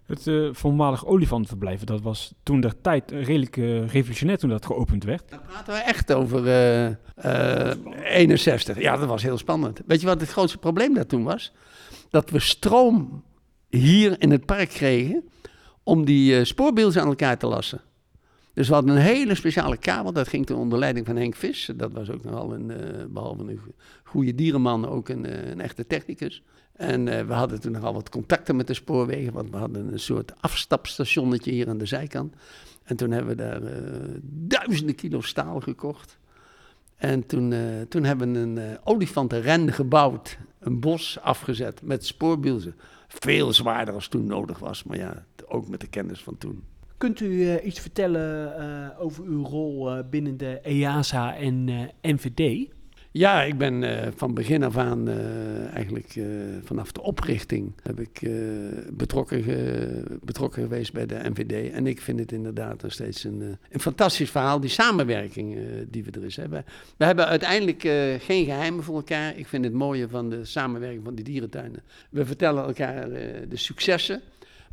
[0.05, 5.03] Het uh, voormalig olifantverblijf, dat was toen der tijd redelijk uh, revolutionair toen dat geopend
[5.03, 5.29] werd.
[5.29, 6.45] Dan praten we echt over
[7.15, 7.73] uh,
[8.03, 8.79] 61.
[8.79, 9.81] Ja, dat was heel spannend.
[9.85, 11.53] Weet je wat het grootste probleem daar toen was?
[12.09, 13.23] Dat we stroom
[13.69, 15.23] hier in het park kregen
[15.83, 17.81] om die uh, aan elkaar te lassen.
[18.53, 21.71] Dus we hadden een hele speciale kabel, dat ging toen onder leiding van Henk Vis.
[21.75, 22.77] Dat was ook nogal een, uh,
[23.09, 23.59] behalve een
[24.03, 26.43] goede dierenman, ook een, uh, een echte technicus.
[26.75, 30.33] En we hadden toen nogal wat contacten met de spoorwegen, want we hadden een soort
[30.39, 32.35] afstapstationnetje hier aan de zijkant.
[32.83, 33.61] En toen hebben we daar
[34.23, 36.19] duizenden kilo staal gekocht.
[36.95, 37.53] En toen,
[37.89, 42.75] toen hebben we een olifantenren gebouwd, een bos afgezet met spoorbielzen.
[43.07, 46.63] Veel zwaarder als toen nodig was, maar ja, ook met de kennis van toen.
[47.01, 51.65] Kunt u uh, iets vertellen uh, over uw rol uh, binnen de EASA en
[52.01, 52.69] NVD?
[53.11, 53.83] Ja, ik ben
[54.15, 55.09] van begin af aan,
[55.73, 56.19] eigenlijk
[56.63, 58.29] vanaf de oprichting, heb ik
[58.93, 59.43] betrokken,
[60.23, 61.71] betrokken geweest bij de NVD.
[61.71, 65.57] En ik vind het inderdaad nog steeds een, een fantastisch verhaal, die samenwerking
[65.89, 66.65] die we er is hebben.
[66.97, 67.81] We hebben uiteindelijk
[68.23, 69.37] geen geheimen voor elkaar.
[69.37, 71.83] Ik vind het mooie van de samenwerking van die dierentuinen.
[72.09, 73.09] We vertellen elkaar
[73.49, 74.21] de successen.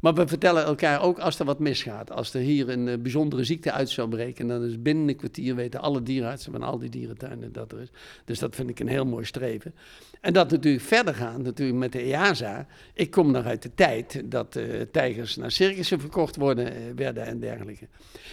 [0.00, 2.10] Maar we vertellen elkaar ook als er wat misgaat.
[2.10, 5.54] Als er hier een uh, bijzondere ziekte uit zou breken, dan is binnen een kwartier
[5.54, 7.88] weten alle dierenartsen van al die dierentuinen dat er is.
[8.24, 9.74] Dus dat vind ik een heel mooi streven.
[10.20, 12.66] En dat natuurlijk verder gaan, natuurlijk met de EASA.
[12.94, 17.26] Ik kom nog uit de tijd dat uh, tijgers naar circussen verkocht worden, uh, werden
[17.26, 17.88] en dergelijke.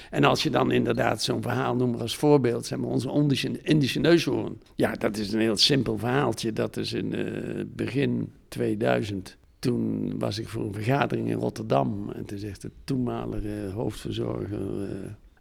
[0.10, 4.62] En als je dan inderdaad zo'n verhaal noemt als voorbeeld, zeg maar onze Indische neushoorn.
[4.76, 6.54] Ja, dat is een heel simpel verhaaltje.
[6.54, 12.12] Dat is in begin 2000 toen was ik voor een vergadering in Rotterdam.
[12.12, 14.90] En toen zegt de toenmalige hoofdverzorger, uh,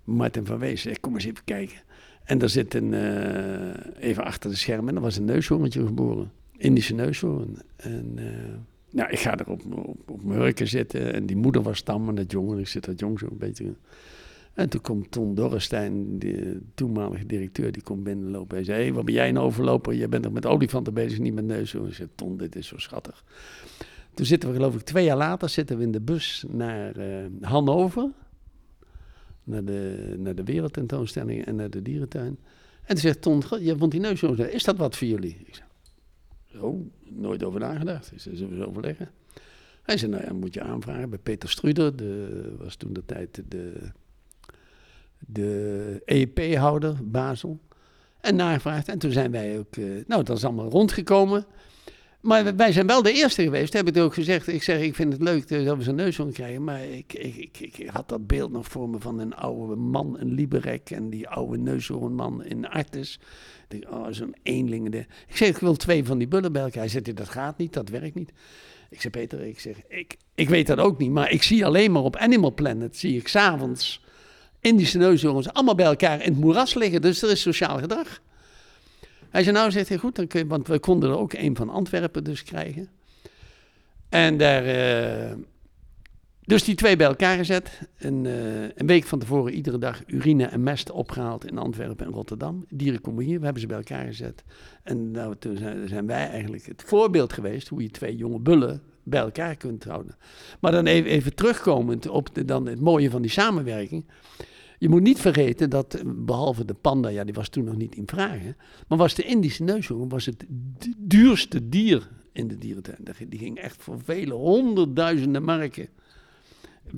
[0.04, 1.76] Martin van Wees, kom eens even kijken.
[2.24, 2.94] En daar zit een,
[3.98, 6.30] even achter de schermen, er was een neushoorntje geboren.
[6.56, 7.56] Indische neushoorn.
[7.76, 8.18] En
[8.90, 9.62] nou, ik ga er op,
[10.06, 11.14] op, mijn hurken zitten.
[11.14, 13.74] En die moeder was tam en dat jongen, ik zit dat jong zo een beetje.
[14.54, 18.56] En toen komt Ton Dorrestein, de toenmalige directeur, die komt binnenlopen.
[18.56, 19.92] Hij zei, hey, wat ben jij een overloper?
[19.94, 21.74] Je bent er met olifanten bezig, niet met neus.
[21.74, 23.24] Ik zei, Ton, dit is zo schattig.
[24.14, 27.26] Toen zitten we geloof ik twee jaar later zitten we in de bus naar uh,
[27.40, 28.10] Hannover.
[29.44, 32.38] Naar de, naar de wereldtentoonstelling en naar de dierentuin.
[32.80, 34.32] En toen zegt Ton, je vond die neus zo.
[34.32, 35.36] Is dat wat voor jullie?
[35.44, 35.68] Ik zei,
[36.46, 38.12] zo, nooit over nagedacht.
[38.12, 39.10] Ik zei, zullen we overleggen?
[39.82, 41.96] Hij zei, nou ja, moet je aanvragen bij Peter Struder.
[41.96, 43.72] De, was toen de tijd de,
[45.18, 47.60] de EEP-houder, Basel.
[48.20, 48.88] En nagevraagd.
[48.88, 51.46] En toen zijn wij ook, uh, nou, dat is allemaal rondgekomen.
[52.24, 54.48] Maar wij zijn wel de eerste geweest, heb ik ook gezegd.
[54.48, 56.64] Ik zeg, ik vind het leuk dat we zo'n neus krijgen.
[56.64, 60.16] Maar ik, ik, ik, ik, had dat beeld nog voor me van een oude man,
[60.18, 60.90] een Liberek.
[60.90, 63.20] En die oude neushoornman in Artes.
[63.68, 64.94] Ik oh, zo'n eenling.
[64.94, 66.78] Ik zeg, ik wil twee van die bullen bij elkaar.
[66.78, 68.32] Hij zegt, dat gaat niet, dat werkt niet.
[68.90, 71.10] Ik zeg, Peter, ik zeg, ik, ik weet dat ook niet.
[71.10, 74.02] Maar ik zie alleen maar op Animal Planet, zie ik s'avonds
[74.64, 77.02] Indische neushoorns allemaal bij elkaar in het moeras liggen.
[77.02, 78.20] Dus er is sociaal gedrag.
[79.34, 81.68] Hij zei, nou, zegt hij, goed, dan kun want we konden er ook een van
[81.68, 82.88] Antwerpen dus krijgen.
[84.08, 84.66] En daar,
[85.30, 85.36] uh,
[86.40, 87.80] dus die twee bij elkaar gezet.
[87.98, 92.12] Een, uh, een week van tevoren iedere dag urine en mest opgehaald in Antwerpen en
[92.12, 92.64] Rotterdam.
[92.68, 94.44] Dieren komen hier, we hebben ze bij elkaar gezet.
[94.82, 95.56] En nou, toen
[95.86, 100.16] zijn, wij eigenlijk het voorbeeld geweest hoe je twee jonge bullen bij elkaar kunt houden.
[100.60, 104.04] Maar dan even, even terugkomend op dan het mooie van die samenwerking.
[104.78, 108.06] Je moet niet vergeten dat, behalve de panda, ja, die was toen nog niet in
[108.06, 108.40] vraag,
[108.88, 110.44] maar was de Indische neushoorn was het
[110.98, 112.98] duurste dier in de dierentuin.
[113.28, 115.88] Die ging echt voor vele honderdduizenden marken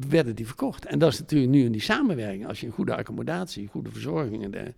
[0.09, 0.87] werden die verkocht.
[0.87, 2.47] En dat is natuurlijk nu in die samenwerking.
[2.47, 4.73] Als je een goede accommodatie, goede verzorging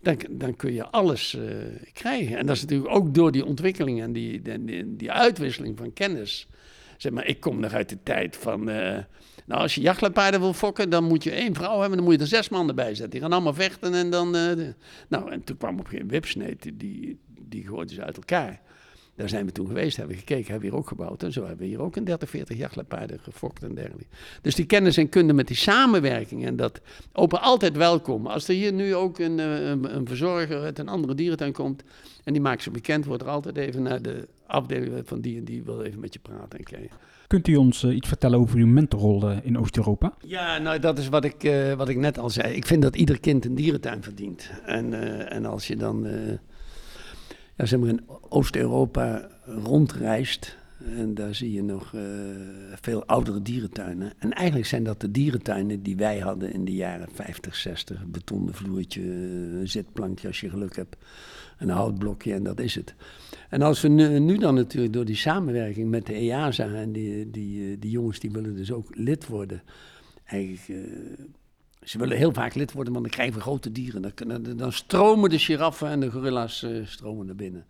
[0.00, 1.44] dan, dan kun je alles uh,
[1.92, 2.36] krijgen.
[2.36, 4.42] En dat is natuurlijk ook door die ontwikkeling en die,
[4.96, 6.48] die, uitwisseling van kennis.
[6.96, 8.68] Zeg maar, ik kom nog uit de tijd van.
[8.68, 8.98] Uh,
[9.46, 12.20] nou, als je jachtluipaarden wil fokken, dan moet je één vrouw hebben, dan moet je
[12.20, 13.10] er zes mannen bij zetten.
[13.10, 14.36] Die gaan allemaal vechten en dan.
[14.36, 14.68] Uh,
[15.08, 18.60] nou, en toen kwam op een wipsneet, die, die gooiden ze uit elkaar.
[19.16, 21.22] Daar zijn we toen geweest, hebben gekeken, hebben we hier ook gebouwd.
[21.22, 24.06] En zo hebben we hier ook een 30, 40 jachtlepaarden gefokt en dergelijke.
[24.42, 26.80] Dus die kennis en kunde met die samenwerking en dat
[27.12, 28.26] open altijd welkom.
[28.26, 31.82] Als er hier nu ook een, eh, een, een verzorger uit een andere dierentuin komt
[32.24, 35.44] en die maakt ze bekend, wordt er altijd even naar de afdeling van die en
[35.44, 36.96] die wil even met je praten en kijken.
[37.26, 40.14] Kunt u ons uh, iets vertellen over uw mentorrol uh, in Oost-Europa?
[40.20, 42.54] Ja, nou dat is wat ik, uh, wat ik net al zei.
[42.54, 44.50] Ik vind dat ieder kind een dierentuin verdient.
[44.64, 44.94] En,
[45.30, 46.06] en als je dan
[47.56, 50.56] ja, zeg maar in Oost-Europa rondreist.
[50.96, 51.94] En daar zie je nog
[52.80, 54.12] veel oudere dierentuinen.
[54.18, 58.06] En eigenlijk zijn dat de dierentuinen die wij hadden in de jaren 50, 60.
[58.06, 59.02] Betonnen vloertje,
[59.64, 60.96] zitplankje als je geluk hebt.
[61.56, 62.94] Een houtblokje en dat is het.
[63.48, 67.78] En als we nu, dan natuurlijk door die samenwerking met de EASA en die, die,
[67.78, 69.62] die jongens die willen dus ook lid worden.
[70.24, 70.86] Eigenlijk uh,
[71.82, 74.12] ze willen heel vaak lid worden, want dan krijgen we grote dieren.
[74.14, 77.66] Dan, dan stromen de giraffen en de gorilla's uh, stromen naar binnen.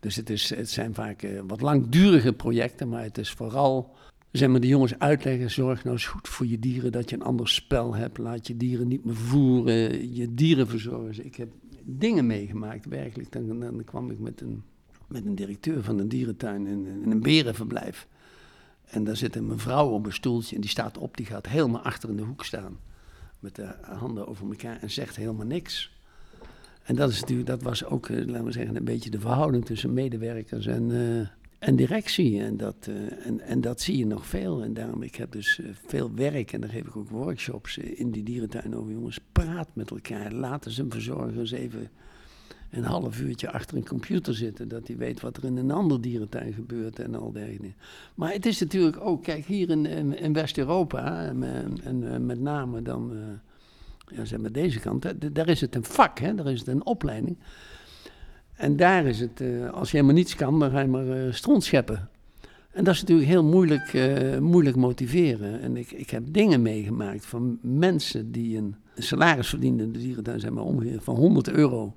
[0.00, 3.96] Dus het, is, het zijn vaak wat langdurige projecten, maar het is vooral
[4.36, 7.22] zeg maar, de jongens uitleggen: zorg nou eens goed voor je dieren dat je een
[7.22, 8.18] ander spel hebt.
[8.18, 11.24] Laat je dieren niet meer voeren, je dieren verzorgen.
[11.24, 11.48] Ik heb
[11.88, 13.32] dingen meegemaakt, werkelijk.
[13.32, 14.62] Dan, dan kwam ik met een,
[15.08, 18.08] met een directeur van een dierentuin in, een berenverblijf.
[18.84, 21.82] En daar zit een mevrouw op een stoeltje en die staat op, die gaat helemaal
[21.82, 22.78] achter in de hoek staan
[23.38, 25.94] met de handen over elkaar en zegt helemaal niks.
[26.82, 29.64] En dat, is natuurlijk, dat was ook, eh, laten we zeggen, een beetje de verhouding
[29.64, 31.26] tussen medewerkers en, uh,
[31.58, 32.42] en directie.
[32.42, 34.62] En dat, uh, en, en dat zie je nog veel.
[34.62, 38.22] En daarom, ik heb dus veel werk en daar geef ik ook workshops in die
[38.22, 38.92] dierentuin over.
[38.92, 40.32] Jongens, praat met elkaar.
[40.32, 41.90] Laten ze verzorgers even
[42.70, 44.68] een half uurtje achter een computer zitten.
[44.68, 47.74] Dat hij weet wat er in een ander dierentuin gebeurt en al dergelijke.
[48.14, 51.42] Maar het is natuurlijk ook, kijk, hier in, in, West-Europa, en,
[51.84, 53.12] en, met name dan,
[54.14, 56.86] ja, zeg maar deze kant, daar is het een vak, hè, daar is het een
[56.86, 57.36] opleiding.
[58.56, 61.32] En daar is het, uh, als je helemaal niets kan, dan ga je maar uh,
[61.32, 62.08] stront scheppen.
[62.70, 65.60] En dat is natuurlijk heel moeilijk, uh, moeilijk motiveren.
[65.60, 70.40] En ik, ik heb dingen meegemaakt van mensen die een salaris verdienden in de dierentuin,
[70.40, 71.94] zeg maar ongeveer van 100 euro.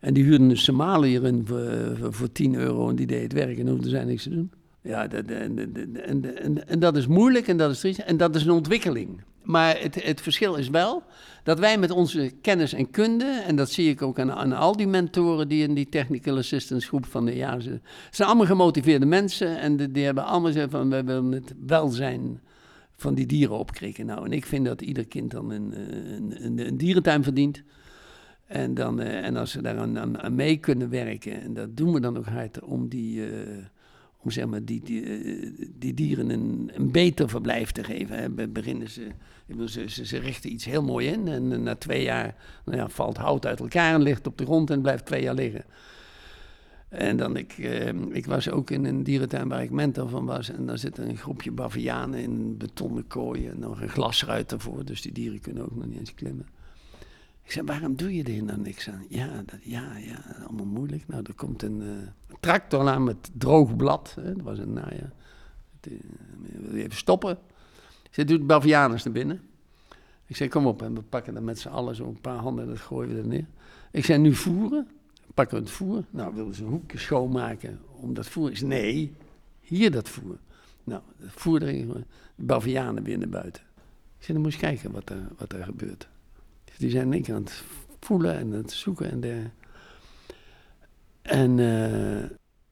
[0.00, 3.58] En die huurden een Somaliër in voor, voor 10 euro en die deed het werk
[3.58, 4.50] en hoefde zij niks te doen.
[4.82, 8.44] Ja, en, en, en, en, dat is moeilijk en dat is triest en dat is
[8.44, 9.20] een ontwikkeling.
[9.46, 11.02] Maar het, het verschil is wel
[11.42, 14.76] dat wij met onze kennis en kunde, en dat zie ik ook aan, aan al
[14.76, 19.06] die mentoren die in die technical assistance groep van de jaar zitten, zijn allemaal gemotiveerde
[19.06, 22.40] mensen en die, hebben allemaal gezegd van we willen het welzijn
[22.96, 24.06] van die dieren opkrikken.
[24.06, 25.80] Nou, en ik vind dat ieder kind dan een, eh,
[26.14, 27.62] een, een, een dierentuin verdient.
[28.46, 31.92] En, dan, uh, en als ze daar aan, aan, mee kunnen werken, en dat doen
[31.92, 33.28] we dan ook hard, om die, uh,
[34.26, 38.18] om zeg maar die, die, uh, die dieren een, een beter verblijf te geven.
[38.18, 38.48] Hè.
[38.48, 39.08] Beginnen ze,
[39.64, 43.16] ze, ze, ze, richten iets heel mooi in en na twee jaar nou ja, valt
[43.16, 45.64] hout uit elkaar en ligt op de grond en blijft twee jaar liggen.
[46.88, 50.50] En dan, ik, eh, ik was ook in een dierentuin waar ik mentor van was.
[50.50, 53.50] En daar zit een groepje bavianen in betonnen kooien.
[53.50, 56.46] En nog een glasruit ervoor, dus die dieren kunnen ook nog niet eens klimmen.
[57.46, 59.04] Ik zei, waarom doe je er dan niks aan?
[59.08, 61.04] Ja, dat, ja, ja, allemaal moeilijk.
[61.06, 61.90] Nou, er komt een uh,
[62.40, 64.14] tractor aan met droog blad.
[64.20, 64.34] Hè.
[64.34, 65.12] Dat was een najaar.
[65.88, 65.98] Uh,
[66.40, 67.38] wil je even stoppen?
[68.02, 69.40] Ik zei, doe de bavianen naar binnen.
[70.26, 70.82] Ik zei, kom op.
[70.82, 73.26] En we pakken dan met z'n allen zo'n paar handen en dat gooien we er
[73.26, 73.46] neer.
[73.90, 74.88] Ik zei, nu voeren
[75.36, 76.04] pakken het voer.
[76.10, 78.50] Nou, wilden ze een hoekje schoonmaken om dat voer.
[78.50, 79.12] is nee,
[79.60, 80.38] hier dat voer.
[80.84, 83.62] Nou, het voer erin, de bavianen naar buiten.
[84.18, 86.08] Ik zei, dan moet je kijken wat er, wat er gebeurt.
[86.78, 87.62] Die zijn ik aan het
[88.00, 89.42] voelen en aan het zoeken en de.
[91.22, 92.22] En uh,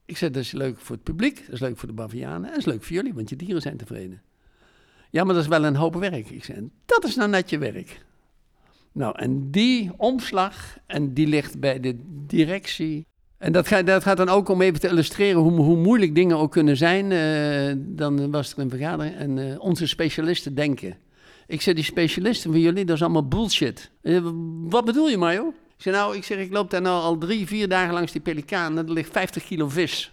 [0.05, 2.49] ik zei, dat is leuk voor het publiek, dat is leuk voor de bavianen en
[2.49, 4.23] dat is leuk voor jullie, want je dieren zijn tevreden.
[5.11, 6.31] Ja, maar dat is wel een hoop werk.
[6.31, 8.05] Ik zei, dat is nou net je werk.
[8.93, 13.07] Nou, en die omslag, en die ligt bij de directie.
[13.39, 16.37] En dat gaat, dat gaat dan ook om even te illustreren hoe, hoe moeilijk dingen
[16.37, 17.11] ook kunnen zijn.
[17.11, 20.97] Uh, dan was er een vergadering en uh, onze specialisten denken.
[21.47, 23.91] Ik zeg, die specialisten van jullie, dat is allemaal bullshit.
[24.03, 24.21] Uh,
[24.63, 25.49] wat bedoel je, Mario?
[25.49, 28.21] Ik zeg, nou, ik, zeg, ik loop daar nou al drie, vier dagen langs die
[28.21, 30.13] pelikaan en er ligt 50 kilo vis.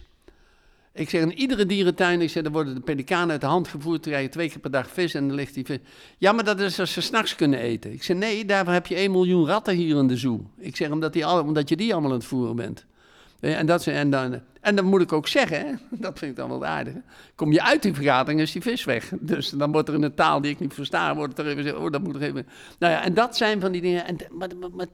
[0.94, 4.00] Ik zeg, in iedere dierentuin, ik zeg, er worden de pelikanen uit de hand gevoerd,
[4.00, 5.78] krijg je twee keer per dag vis en dan ligt die vis.
[6.18, 7.92] Ja, maar dat is als ze s'nachts kunnen eten.
[7.92, 10.50] Ik zeg, nee, daarvoor heb je 1 miljoen ratten hier in de zoo.
[10.58, 12.86] Ik zeg, omdat, die, omdat je die allemaal aan het voeren bent.
[13.50, 16.66] En, dat, en, dan, en dan moet ik ook zeggen, dat vind ik dan wel
[16.66, 16.94] aardig.
[17.34, 19.12] Kom je uit die vergadering, is die vis weg.
[19.20, 21.76] Dus dan wordt er in een taal die ik niet versta, wordt er even gezegd,
[21.76, 22.46] oh, dat moet er even...
[22.78, 24.86] Nou ja, en dat zijn van die dingen, en, maar, maar, maar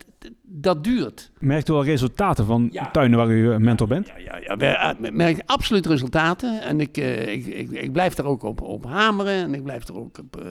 [0.43, 1.31] dat duurt.
[1.39, 2.91] Merkt u al resultaten van ja.
[2.91, 4.07] tuinen waar u mentor bent?
[4.07, 6.63] Ja, ja, ja, ja merk absoluut resultaten.
[6.63, 9.89] En ik, uh, ik, ik, ik, blijf er ook op, op hameren en ik blijf
[9.89, 10.51] er ook op uh,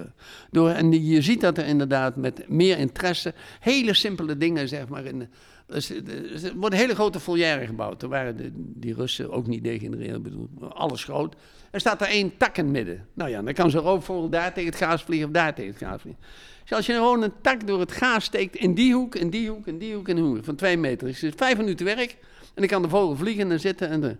[0.51, 0.69] door.
[0.69, 5.29] En je ziet dat er inderdaad met meer interesse, hele simpele dingen, zeg maar, in
[5.67, 8.03] er worden hele grote volière gebouwd.
[8.03, 11.35] Er waren die Russen ook niet degenereren, bedoel, alles groot.
[11.71, 13.07] Er staat er één tak in het midden.
[13.13, 15.81] Nou ja, dan kan zo'n roofvogel daar tegen het gaas vliegen of daar tegen het
[15.81, 16.23] gaas vliegen.
[16.61, 19.49] Dus als je gewoon een tak door het gaas steekt in die hoek, in die
[19.49, 21.07] hoek, in die hoek, in die hoek, van twee meter.
[21.07, 22.11] is het vijf minuten werk
[22.41, 23.89] en dan kan de vogel vliegen en zitten.
[23.89, 24.17] En, de,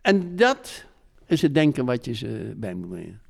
[0.00, 0.84] en dat
[1.26, 3.20] is het denken wat je ze bij moet brengen.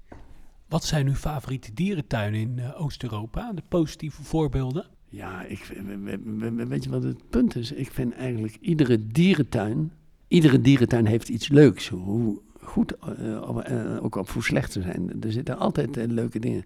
[0.68, 3.52] Wat zijn uw favoriete dierentuinen in uh, Oost-Europa?
[3.52, 4.86] De positieve voorbeelden?
[5.14, 5.82] Ja, ik,
[6.68, 7.72] weet je wat het punt is?
[7.72, 9.92] Ik vind eigenlijk iedere dierentuin,
[10.28, 11.88] iedere dierentuin heeft iets leuks.
[11.88, 15.22] Hoe goed, uh, ook op hoe slecht ze zijn.
[15.22, 16.64] Er zitten altijd leuke dingen.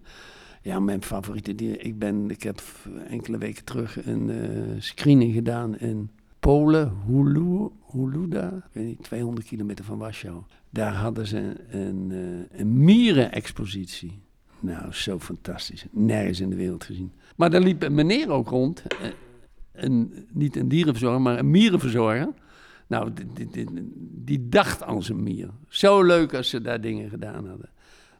[0.61, 1.85] Ja, mijn favoriete dier.
[1.85, 2.61] Ik, ben, ik heb
[3.07, 4.31] enkele weken terug een
[4.79, 10.41] screening gedaan in Polen, Hulu, Huluda, ik weet niet, 200 kilometer van Warschau.
[10.69, 12.13] Daar hadden ze een,
[12.51, 14.19] een mierenexpositie.
[14.59, 15.85] Nou, zo fantastisch.
[15.91, 17.11] Nergens in de wereld gezien.
[17.39, 18.83] Maar daar liep een meneer ook rond.
[18.87, 19.09] Eh,
[19.73, 22.33] een, niet een dierenverzorger, maar een mierenverzorger.
[22.87, 23.67] Nou, die, die,
[24.23, 25.49] die, dacht aan zijn mier.
[25.67, 27.69] Zo leuk als ze daar dingen gedaan hadden.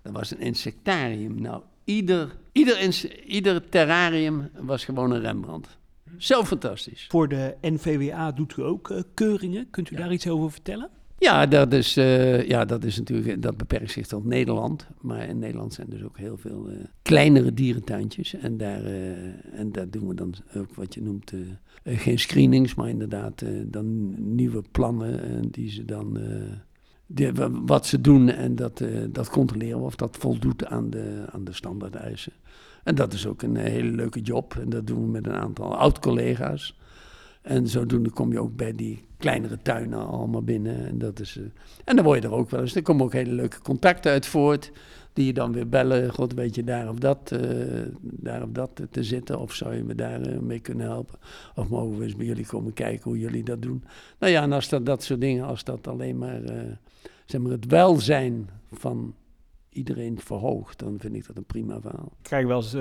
[0.01, 1.41] Dat was een insectarium.
[1.41, 5.77] Nou, ieder, ieder, ieder terrarium was gewoon een Rembrandt.
[6.17, 7.05] Zo fantastisch.
[7.09, 9.69] Voor de NVWA doet u ook uh, keuringen.
[9.69, 10.89] Kunt u daar iets over vertellen?
[11.19, 14.87] Ja, dat is, uh, ja, dat is natuurlijk, dat beperkt zich tot Nederland.
[15.01, 18.33] Maar in Nederland zijn dus ook heel veel uh, kleinere dierentuintjes.
[18.33, 18.83] En daar,
[19.51, 21.33] en daar doen we dan ook wat je noemt,
[21.83, 26.19] geen screenings, maar inderdaad dan nieuwe plannen die ze dan,
[27.65, 32.33] wat ze doen en dat, dat controleren of dat voldoet aan de, aan de standaardeisen.
[32.83, 35.75] En dat is ook een hele leuke job en dat doen we met een aantal
[35.75, 36.77] oud-collega's.
[37.49, 40.87] En zodoende kom je ook bij die kleinere tuinen allemaal binnen.
[40.87, 41.43] En, dat is, uh,
[41.85, 42.75] en dan word je er ook wel eens.
[42.75, 44.71] Er komen ook hele leuke contacten uit voort.
[45.13, 46.13] Die je dan weer bellen.
[46.13, 47.39] God, weet je daar of dat, uh,
[48.01, 49.39] daar of dat te zitten?
[49.39, 51.19] Of zou je me daar uh, mee kunnen helpen?
[51.55, 53.83] Of mogen we eens bij jullie komen kijken hoe jullie dat doen?
[54.19, 56.41] Nou ja, en als dat, dat soort dingen, als dat alleen maar,
[57.25, 59.15] zeg maar het welzijn van
[59.69, 62.11] iedereen verhoogt, dan vind ik dat een prima verhaal.
[62.17, 62.75] Ik krijg wel eens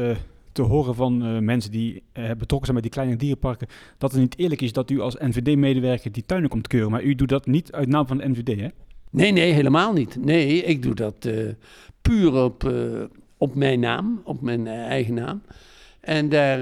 [0.53, 3.69] te horen van uh, mensen die uh, betrokken zijn met die kleine dierenparken,
[3.99, 6.91] dat het niet eerlijk is dat u als NVD-medewerker die tuinen komt keuren.
[6.91, 8.69] Maar u doet dat niet uit naam van de NVD, hè?
[9.11, 10.25] Nee, nee, helemaal niet.
[10.25, 11.49] Nee, ik doe dat uh,
[12.03, 12.73] puur op,
[13.37, 15.43] op mijn naam, op mijn eigen naam.
[16.01, 16.61] En daar...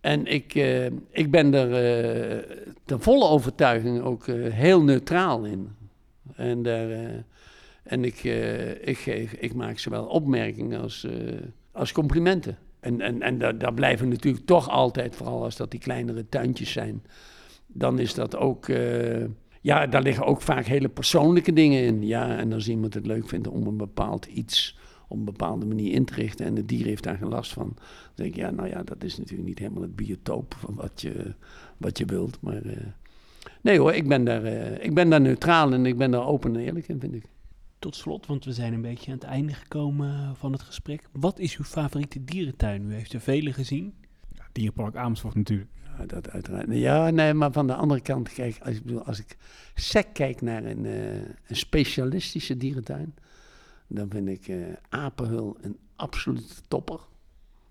[0.00, 0.54] En ik,
[1.10, 1.70] ik ben er
[2.84, 5.68] de volle overtuiging ook heel neutraal in.
[6.36, 6.88] En daar,
[7.90, 11.12] En ik, eh, ik, geef, ik maak zowel opmerkingen als, eh,
[11.72, 12.58] als complimenten.
[12.80, 16.72] En, en, en daar, daar blijven natuurlijk toch altijd, vooral als dat die kleinere tuintjes
[16.72, 17.02] zijn,
[17.66, 18.68] dan is dat ook.
[18.68, 19.24] eh,
[19.60, 22.06] ja, daar liggen ook vaak hele persoonlijke dingen in.
[22.06, 25.92] Ja, en als iemand het leuk vindt om een bepaald iets op een bepaalde manier
[25.92, 28.50] in te richten en het dier heeft daar geen last van, dan denk ik, ja,
[28.50, 31.34] nou ja, dat is natuurlijk niet helemaal het biotoop van wat je,
[31.76, 32.40] wat je wilt.
[32.40, 32.86] Maar eh,
[33.60, 36.54] nee hoor, ik ben, daar, eh, ik ben daar neutraal en ik ben daar open
[36.54, 37.24] en eerlijk in, vind ik.
[37.80, 41.08] Tot slot, want we zijn een beetje aan het einde gekomen van het gesprek.
[41.12, 42.90] Wat is uw favoriete dierentuin?
[42.90, 43.94] U heeft er vele gezien.
[44.34, 45.70] Ja, Dierenpark Amersfoort natuurlijk.
[45.98, 46.66] Ja, dat uiteraard.
[46.70, 49.36] Ja, nee, maar van de andere kant, kijk, als ik, bedoel, als ik
[49.74, 51.14] sec kijk naar een, eh,
[51.46, 53.14] een specialistische dierentuin,
[53.86, 54.56] dan vind ik eh
[54.88, 57.00] Apenhul een absolute topper.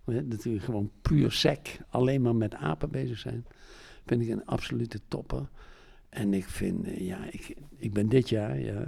[0.05, 3.45] Hè, Dat we gewoon puur sec, alleen maar met apen bezig zijn,
[4.05, 5.49] vind ik een absolute topper.
[6.09, 8.83] En ik vind, eh, ja, ik, ik ben dit jaar, ja,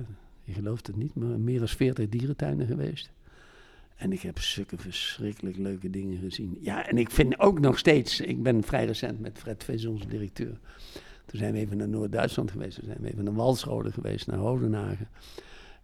[0.55, 3.11] je het niet, maar meer dan 40 dierentuinen geweest.
[3.95, 6.57] En ik heb zulke verschrikkelijk leuke dingen gezien.
[6.61, 10.07] Ja, en ik vind ook nog steeds, ik ben vrij recent met Fred Vis, onze
[10.07, 10.59] directeur.
[11.25, 12.75] Toen zijn we even naar Noord-Duitsland geweest.
[12.77, 15.07] Toen zijn we even naar Walsrode geweest, naar Hodenhagen.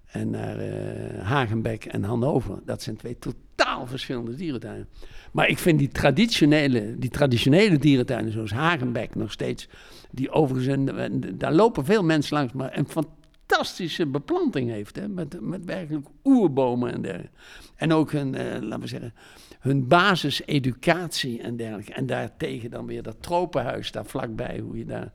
[0.08, 2.60] En naar eh, Hagenbeck en Hannover.
[2.66, 4.88] Dat zijn twee totaal verschillende dierentuinen.
[5.32, 9.68] Maar ik vind die traditionele, die traditionele dierentuinen, zoals Hagenbeck nog steeds,
[10.12, 12.88] die overigens, een- daar lopen veel mensen langs, maar een
[13.48, 14.96] fantastische beplanting heeft.
[14.96, 17.36] Hè, met, met werkelijk oerbomen en dergelijke.
[17.76, 19.14] En ook hun, eh, laten we zeggen,
[19.60, 21.94] hun basiseducatie en dergelijke.
[21.94, 25.14] En daartegen dan weer dat tropenhuis daar vlakbij, hoe je daar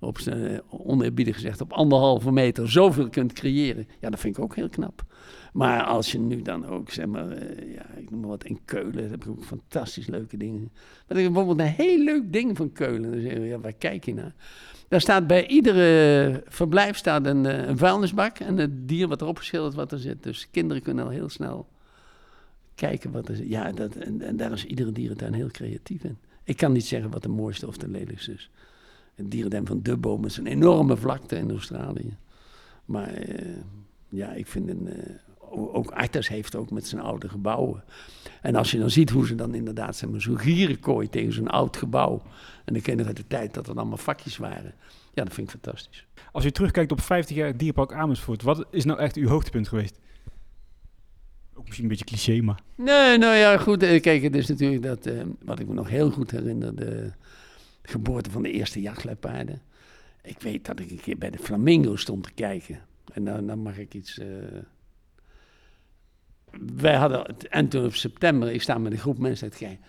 [0.00, 3.88] op zijn, oneerbiedig gezegd, op anderhalve meter zoveel kunt creëren.
[4.00, 5.04] Ja, dat vind ik ook heel knap.
[5.52, 8.60] Maar als je nu dan ook, zeg maar, eh, ja, ik noem maar wat, in
[8.64, 10.72] Keulen heb ik ook fantastisch leuke dingen.
[11.06, 13.10] Dat is bijvoorbeeld een heel leuk ding van Keulen.
[13.10, 14.34] Dan zeggen we, ja, waar kijk je naar?
[14.88, 19.36] Daar staat bij iedere verblijf staat een, eh, een vuilnisbak en het dier wat erop
[19.36, 20.22] geschilderd wat er zit.
[20.22, 21.68] Dus kinderen kunnen al heel snel
[22.74, 23.48] kijken wat er zit.
[23.48, 26.18] Ja, dat, en, daar is iedere dierentuin heel creatief in.
[26.44, 28.50] Ik kan niet zeggen wat de mooiste of de lelijkste is.
[29.14, 32.16] Het dierentuin van Dubboom is een enorme vlakte in Australië.
[32.84, 33.56] Maar eh,
[34.08, 35.14] ja, ik vind een, eh,
[35.50, 37.84] ook Artes heeft ook met zijn oude gebouwen.
[38.42, 41.76] En als je dan ziet hoe ze dan inderdaad maar, zo'n gierenkooi tegen zo'n oud
[41.76, 42.22] gebouw.
[42.64, 44.74] En ik ken nog uit de tijd dat er allemaal vakjes waren.
[45.14, 46.06] Ja, dat vind ik fantastisch.
[46.32, 49.98] Als u terugkijkt op 50 jaar Dierenpark Amersfoort, wat is nou echt uw hoogtepunt geweest?
[51.54, 52.60] Ook misschien een beetje cliché, maar...
[52.74, 53.82] Nee, nou ja, goed.
[53.82, 57.12] eh, Kijk, het is natuurlijk dat, eh, wat ik me nog heel goed herinner, de
[57.82, 59.62] geboorte van de eerste jachtluipaarden.
[60.22, 62.80] Ik weet dat ik een keer bij de Flamingo stond te kijken.
[63.12, 64.18] En dan, dan mag ik iets...
[64.18, 64.26] eh,
[66.76, 69.84] wij hadden, en toen op september, ik sta met een groep mensen te kijken.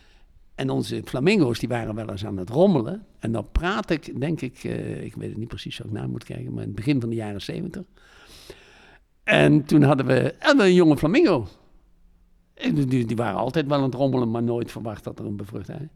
[0.55, 3.05] En onze flamingo's die waren wel eens aan het rommelen.
[3.19, 6.07] En dan praat ik, denk ik, eh, ik weet het niet precies, zou ik na
[6.07, 7.83] moet kijken, maar in het begin van de jaren zeventig.
[9.23, 11.47] En toen hadden we, een jonge flamingo.
[12.73, 15.89] Die, die waren altijd wel aan het rommelen, maar nooit verwacht dat er een bevruchting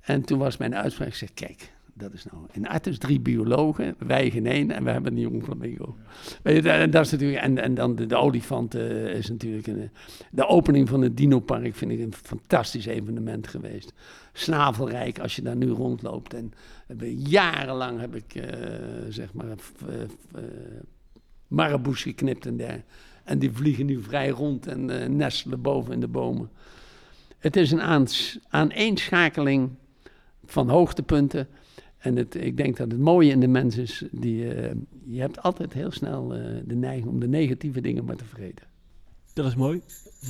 [0.00, 2.46] En toen was mijn uitspraak, ik zeg, kijk, dat is nou...
[2.52, 5.96] In Artes drie biologen, wij geen één en we hebben een jonge flamingo.
[6.42, 9.66] Weet en, dat is natuurlijk, en, en dan de, de olifant eh, is natuurlijk...
[9.66, 9.90] Een,
[10.30, 13.92] de opening van het dinopark vind ik een fantastisch evenement geweest.
[14.32, 16.34] Snavelrijk, als je daar nu rondloopt.
[16.34, 16.52] En
[17.16, 18.68] jarenlang heb ik, eh,
[19.08, 20.42] zeg maar, uh,
[21.48, 22.84] maraboes geknipt en der.
[23.24, 26.50] En die vliegen nu vrij rond en eh, nestelen boven in de bomen.
[27.38, 29.70] Het is een aans- aaneenschakeling
[30.44, 31.48] van hoogtepunten.
[32.04, 34.74] En het, ik denk dat het mooie in de mens is, die, eh,
[35.04, 38.66] je hebt altijd heel snel eh, de neiging om de negatieve dingen maar te vergeten.
[39.32, 39.80] Dat is mooi.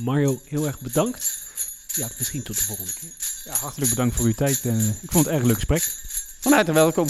[0.03, 1.47] Mario, heel erg bedankt.
[1.95, 3.09] Ja, misschien tot de volgende keer.
[3.43, 4.65] Ja, hartelijk bedankt voor uw tijd.
[4.65, 5.81] En, eh, ik vond het erg leuk gesprek.
[6.39, 7.07] Van harte welkom.